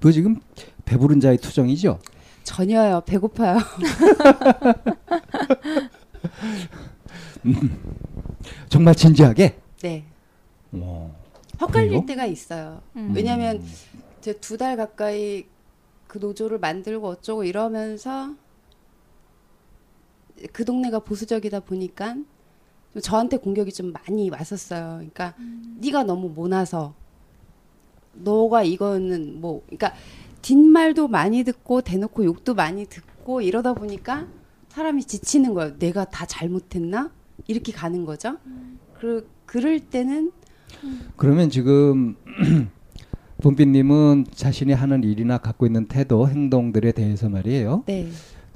[0.00, 0.40] 너 지금
[0.84, 1.98] 배부른 자의 투정이죠?
[2.44, 3.02] 전혀요.
[3.06, 3.58] 배고파요.
[8.68, 9.58] 정말 진지하게?
[9.82, 10.04] 네.
[10.72, 11.16] 어.
[11.60, 12.06] 헛갈릴 그래요?
[12.06, 12.80] 때가 있어요.
[12.96, 13.12] 음.
[13.14, 13.62] 왜냐하면
[14.20, 15.46] 제 두 달 가까이
[16.06, 18.34] 그 노조를 만들고 어쩌고 이러면서
[20.52, 22.26] 그 동네가 보수적이다 보니까 좀
[23.02, 24.96] 저한테 공격이 좀 많이 왔었어요.
[24.96, 25.34] 그러니까
[25.80, 26.94] 네가 너무 모나서
[28.14, 29.94] 너가 이거는 뭐 그러니까
[30.42, 34.26] 뒷말도 많이 듣고 대놓고 욕도 많이 듣고 이러다 보니까
[34.68, 35.78] 사람이 지치는 거예요.
[35.78, 37.10] 내가 다 잘못했나?
[37.46, 38.36] 이렇게 가는 거죠.
[38.98, 40.32] 그 그럴 때는
[41.16, 42.16] 그러면 지금
[43.42, 47.84] 봄빛님은 자신이 하는 일이나 갖고 있는 태도, 행동들에 대해서 말이에요.
[47.86, 48.08] 네.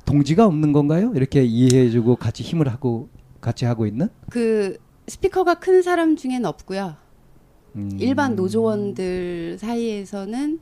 [0.05, 1.12] 동지가 없는 건가요?
[1.14, 3.09] 이렇게 이해해주고 같이 힘을 하고
[3.43, 4.09] 같이 하고 있는?
[4.30, 4.78] 그
[5.09, 6.95] 스피커가 큰 사람 중엔 없고요.
[7.76, 7.90] 음.
[8.01, 10.59] 일반 노조원들 사이에서는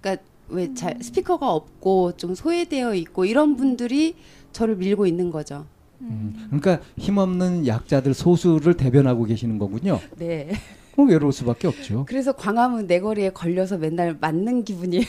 [0.00, 4.16] 그러니까 왜 잘 스피커가 없고 좀 소외되어 있고 이런 분들이
[4.52, 5.64] 저를 밀고 있는 거죠.
[6.02, 6.34] 음.
[6.50, 10.00] 그러니까 힘없는 약자들 소수를 대변하고 계시는 거군요.
[10.16, 10.52] 네.
[10.96, 12.04] 어, 외로울 수밖에 없죠.
[12.06, 15.04] 그래서 광화문 내거리에 걸려서 맨날 맞는 기분이에요.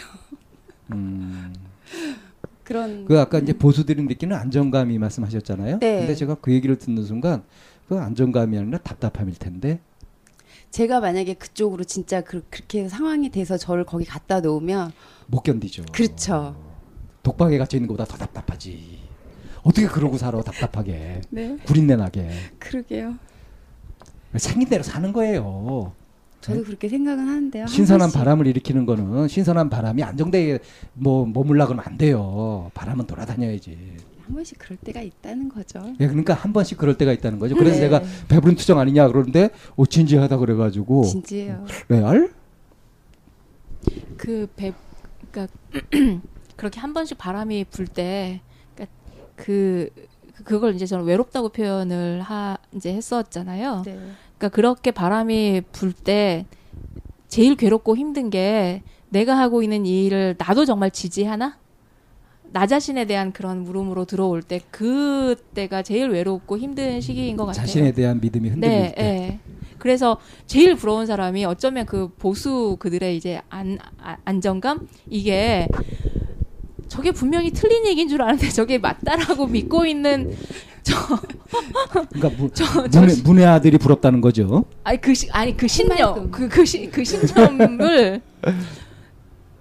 [0.93, 1.53] 음.
[2.65, 5.79] 그런 그 아까 이제 보수들이 느끼는 안정감이 말씀하셨잖아요.
[5.79, 5.99] 네.
[5.99, 7.43] 근데 제가 그 얘기를 듣는 순간
[7.87, 9.79] 그 안정감이 아니라 답답함일 텐데.
[10.71, 14.91] 제가 만약에 그쪽으로 진짜 그, 그렇게 상황이 돼서 저를 거기 갖다 놓으면
[15.27, 15.85] 못 견디죠.
[15.93, 16.55] 그렇죠.
[17.23, 18.99] 독방에 갇혀 있는 것보다 더 답답하지.
[19.63, 23.15] 어떻게 그러고 살아 답답하게 네, 구린내 나게 그러게요.
[24.35, 25.93] 생긴 대로 사는 거예요.
[26.45, 27.63] 저도 그렇게 생각은 하는데요.
[27.63, 30.59] 한 신선한 바람을 일으키는 거는 신선한 바람이 안정되게
[30.93, 32.69] 뭐 머물라 그러면 안 돼요.
[32.73, 33.77] 바람은 돌아다녀야지.
[34.25, 35.79] 한 번씩 그럴 때가 있다는 거죠.
[35.99, 37.55] 예, 그러니까 한 번씩 그럴 때가 있다는 거죠.
[37.55, 37.81] 그래서 네.
[37.81, 41.65] 제가 배부른 투정 아니냐 그러는데 오 진지하다 그래가지고 진지해요.
[41.89, 42.31] 레알?
[44.17, 44.73] 그 배,
[45.31, 45.53] 그러니까
[46.55, 48.41] 그렇게 한 번씩 바람이 불 때,
[48.73, 48.95] 그러니까
[49.35, 49.89] 그
[50.43, 53.83] 그걸 이제 저는 외롭다고 표현을 하 이제 했었잖아요.
[53.85, 53.99] 네.
[54.45, 56.45] 그러니까 그렇게 바람이 불 때
[57.27, 61.57] 제일 괴롭고 힘든 게 내가 하고 있는 이 일을 나도 정말 지지하나?
[62.51, 67.65] 나 자신에 대한 그런 물음으로 들어올 때 그때가 제일 외롭고 힘든 시기인 것 같아요.
[67.65, 69.03] 자신에 대한 믿음이 흔들릴 네, 때.
[69.03, 69.39] 예.
[69.79, 75.67] 그래서 제일 부러운 사람이 어쩌면 그 보수 그들의 이제 안, 아- 안정감 이게
[76.87, 80.35] 저게 분명히 틀린 얘기인 줄 아는데 저게 맞다라고 믿고 있는
[82.11, 84.65] 그러니까 무, 저, 저 문의, 문의 아들이 부럽다는 거죠.
[84.83, 86.29] 아니 그 시, 아니 그 신념.
[86.29, 88.21] 그그 그 신념을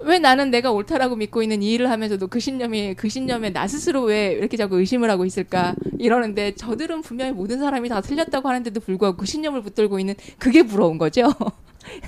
[0.00, 4.02] 왜 나는 내가 옳다라고 믿고 있는 이 일을 하면서도 그 신념이 그 신념에 나 스스로
[4.02, 9.16] 왜 이렇게 자꾸 의심을 하고 있을까 이러는데 저들은 분명히 모든 사람이 다 틀렸다고 하는데도 불구하고
[9.16, 11.32] 그 신념을 붙들고 있는 그게 부러운 거죠.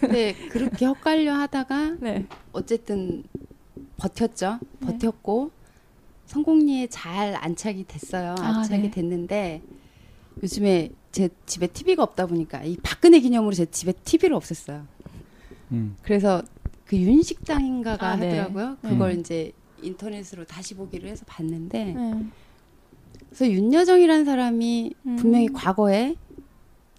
[0.00, 2.26] 근데 그렇게 헛갈려 하다가 네.
[2.52, 3.24] 어쨌든
[3.96, 4.58] 버텼죠.
[4.80, 4.86] 네.
[4.86, 5.50] 버텼고
[6.26, 8.34] 성공리에 잘 안착이 됐어요.
[8.38, 8.90] 아, 안착이 네.
[8.90, 9.62] 됐는데
[10.42, 14.84] 요즘에 제 집에 TV가 없다 보니까 이 박근혜 기념으로 제 집에 TV를 없앴어요.
[15.72, 15.96] 음.
[16.02, 16.42] 그래서
[16.84, 18.38] 그 윤식당인가가 아, 네.
[18.38, 18.76] 하더라고요.
[18.82, 18.90] 네.
[18.90, 22.22] 그걸 이제 인터넷으로 다시 보기로 해서 봤는데 네.
[23.28, 25.16] 그래서 윤여정이라는 사람이 음.
[25.16, 26.16] 분명히 과거에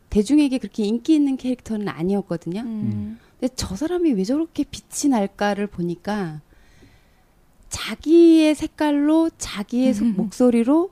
[0.09, 2.61] 대중에게 그렇게 인기 있는 캐릭터는 아니었거든요.
[2.61, 3.19] 음.
[3.39, 6.41] 근데 저 사람이 왜 저렇게 빛이 날까를 보니까
[7.69, 10.15] 자기의 색깔로 자기의 소- 음.
[10.17, 10.91] 목소리로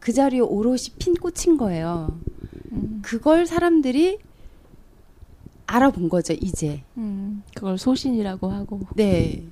[0.00, 2.18] 그 자리에 오롯이 핀 꽂힌 거예요.
[2.72, 3.00] 음.
[3.02, 4.18] 그걸 사람들이
[5.66, 6.82] 알아본 거죠, 이제.
[6.98, 7.42] 음.
[7.54, 8.80] 그걸 소신이라고 하고.
[8.94, 9.46] 네.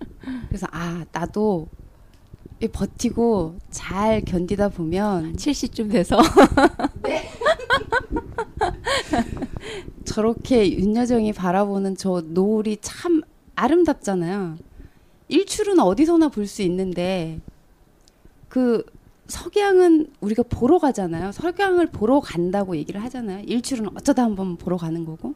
[0.48, 1.68] 그래서 아, 나도
[2.62, 6.18] 이 버티고 잘 견디다 보면 70쯤 돼서
[10.04, 13.22] 저렇게 윤여정이 바라보는 저 노을이 참
[13.56, 14.58] 아름답잖아요.
[15.36, 17.40] 일출은 어디서나 볼 수 있는데
[18.48, 18.84] 그
[19.28, 21.32] 석양은 우리가 보러 가잖아요.
[21.32, 23.44] 석양을 보러 간다고 얘기를 하잖아요.
[23.46, 25.34] 일출은 어쩌다 한번 보러 가는 거고.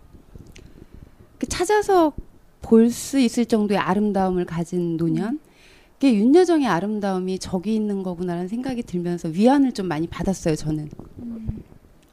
[1.39, 2.13] 그 찾아서
[2.61, 5.39] 볼 수 있을 정도의 아름다움을 가진 노년.
[5.95, 10.91] 그게 윤여정의 아름다움이 저기 있는 거구나라는 생각이 들면서 위안을 좀 많이 받았어요, 저는.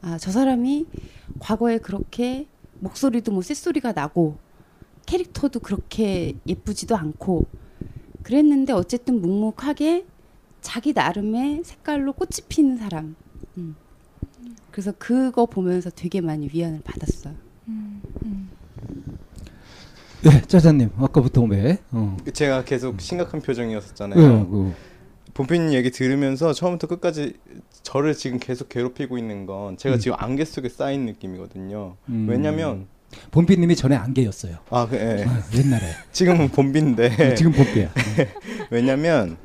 [0.00, 0.86] 아, 저 사람이
[1.38, 2.46] 과거에 그렇게
[2.80, 4.36] 목소리도 뭐 쇳소리가 나고
[5.04, 7.44] 캐릭터도 그렇게 예쁘지도 않고
[8.24, 10.06] 그랬는데 어쨌든 묵묵하게
[10.60, 13.14] 자기 나름의 색깔로 꽃이 피는 사람.
[13.56, 13.76] 음.
[14.72, 17.34] 그래서 그거 보면서 되게 많이 위안을 받았어요.
[20.24, 21.78] 네, 짜자님 아까부터 왜?
[21.92, 22.16] 어.
[22.32, 24.18] 제가 계속 심각한 표정이었었잖아요.
[24.18, 24.72] 네, 그,
[25.34, 27.34] 본피님 얘기 들으면서 처음부터 끝까지
[27.82, 30.00] 저를 지금 계속 괴롭히고 있는 건 제가 음.
[30.00, 31.96] 지금 안개 속에 쌓인 느낌이거든요.
[32.08, 32.26] 음.
[32.28, 32.86] 왜냐면
[33.30, 34.58] 본비님이 전에 안개였어요.
[34.70, 35.24] 아, 그, 예.
[35.26, 35.82] 아, 옛날에.
[36.12, 37.90] 지금은 본비인데 지금 본비야.
[38.70, 39.36] 왜냐면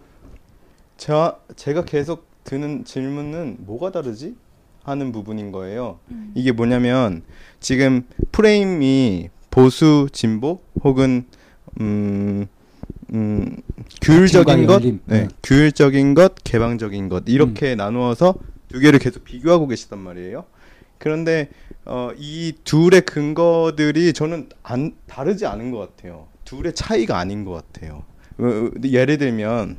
[0.98, 4.36] 저 제가 계속 드는 질문은 뭐가 다르지
[4.84, 6.00] 하는 부분인 거예요.
[6.34, 7.24] 이게 뭐냐면
[7.60, 11.26] 지금 프레임이 보수 진보 혹은
[11.80, 12.48] 음,
[13.14, 13.58] 음
[14.02, 15.00] 규율적인 것, 열림.
[15.06, 15.28] 네, 네.
[15.44, 18.36] 규율적인 것, 개방적인 것 이렇게 나누어서
[18.68, 20.46] 두 개를 계속 비교하고 계시단 말이에요.
[21.00, 21.50] 그런데
[21.86, 26.28] 어, 이 둘의 근거들이 저는 안, 다르지 않은 것 같아요.
[26.46, 28.04] 둘의 차이가 아닌 것 같아요.
[28.38, 29.78] 어, 어, 예를 들면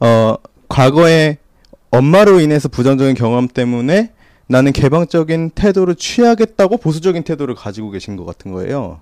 [0.00, 0.36] 어,
[0.68, 1.38] 과거에
[1.90, 4.12] 엄마로 인해서 부정적인 경험 때문에
[4.46, 9.00] 나는 개방적인 태도를 취하겠다고 보수적인 태도를 가지고 계신 것 같은 거예요.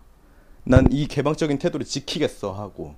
[0.65, 2.95] 난 이 개방적인 태도를 지키겠어 하고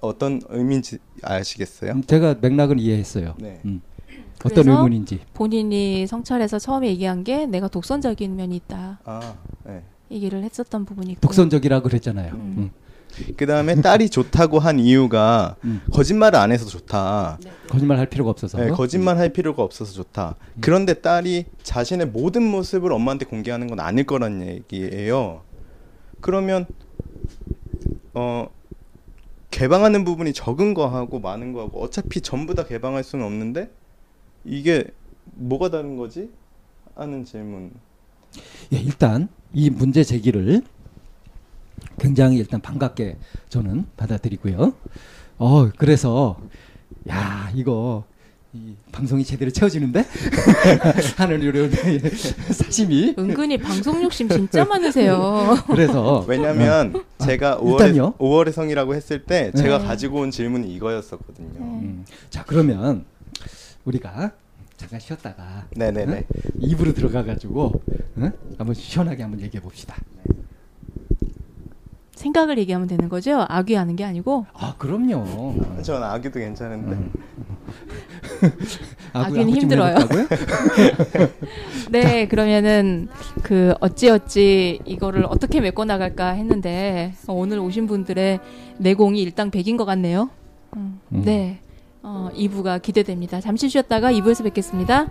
[0.00, 1.92] 어떤 의미인지 아시겠어요?
[1.92, 3.34] 음, 제가 맥락은 이해했어요.
[3.38, 3.60] 네.
[3.64, 3.80] 음.
[4.44, 5.20] 어떤 그래서 의문인지.
[5.34, 9.34] 본인이 성찰해서 처음에 얘기한 게 내가 독선적인 면이 있다 아,
[9.64, 9.82] 네.
[10.10, 11.20] 얘기를 했었던 부분이 있고.
[11.20, 12.32] 독선적이라 그랬잖아요.
[12.34, 12.54] 음.
[12.58, 12.70] 음.
[13.36, 15.80] 그 다음에 딸이 좋다고 한 이유가 음.
[15.92, 17.38] 거짓말을 안 해서 좋다.
[17.68, 18.58] 거짓말 할 필요가 없어서.
[18.58, 20.36] 네, 거짓말 할 필요가 없어서 좋다.
[20.60, 25.42] 그런데 딸이 자신의 모든 모습을 엄마한테 공개하는 건 아닐 거란 얘기예요.
[26.20, 26.66] 그러면
[28.14, 28.48] 어
[29.50, 33.70] 개방하는 부분이 적은 거하고 많은 거하고 어차피 전부 다 개방할 수는 없는데
[34.48, 34.84] 이게
[35.34, 36.30] 뭐가 다른 거지?
[36.94, 37.70] 하는 질문.
[38.72, 40.62] 예, 일단 이 문제 제기를
[41.98, 43.16] 굉장히 일단 반갑게
[43.48, 44.74] 저는 받아들이고요.
[45.38, 46.40] 어 그래서
[47.08, 48.04] 야 이거
[48.52, 50.04] 이 방송이 제대로 채워지는데
[51.16, 51.70] 하늘 요런
[52.50, 55.56] 사심이 은근히 방송 욕심 진짜 많으세요.
[55.68, 58.14] 그래서 왜냐면 제가 5월의, 일단요.
[58.14, 59.84] 5월의 성이라고 했을 때 제가 네.
[59.84, 61.60] 가지고 온 질문이 이거였었거든요.
[61.60, 63.04] 음, 자 그러면
[63.88, 64.32] 우리가
[64.76, 66.24] 잠깐 쉬었다가 네네네.
[66.60, 67.72] 입으로 들어가가지고
[68.18, 68.32] 응?
[68.56, 69.96] 한번 시원하게 한번 얘기해 봅시다.
[72.12, 73.44] 생각을 얘기하면 되는 거죠?
[73.48, 74.46] 악유하는 게 아니고.
[74.52, 75.54] 아 그럼요.
[75.82, 76.92] 전 아기도 괜찮은데.
[76.92, 77.12] 음.
[79.12, 79.94] 아귀는 힘들어요.
[81.90, 83.08] 네, 그러면은
[83.42, 88.40] 그 어찌어찌 이거를 어떻게 메꿔 나갈까 했는데 어, 오늘 오신 분들의
[88.78, 90.28] 내공이 일당 백인 것 같네요.
[90.76, 91.22] 음, 음.
[91.24, 91.60] 네,
[92.08, 93.40] 어, 2부가 기대됩니다.
[93.40, 95.10] 잠시 쉬었다가 2부에서 뵙겠습니다.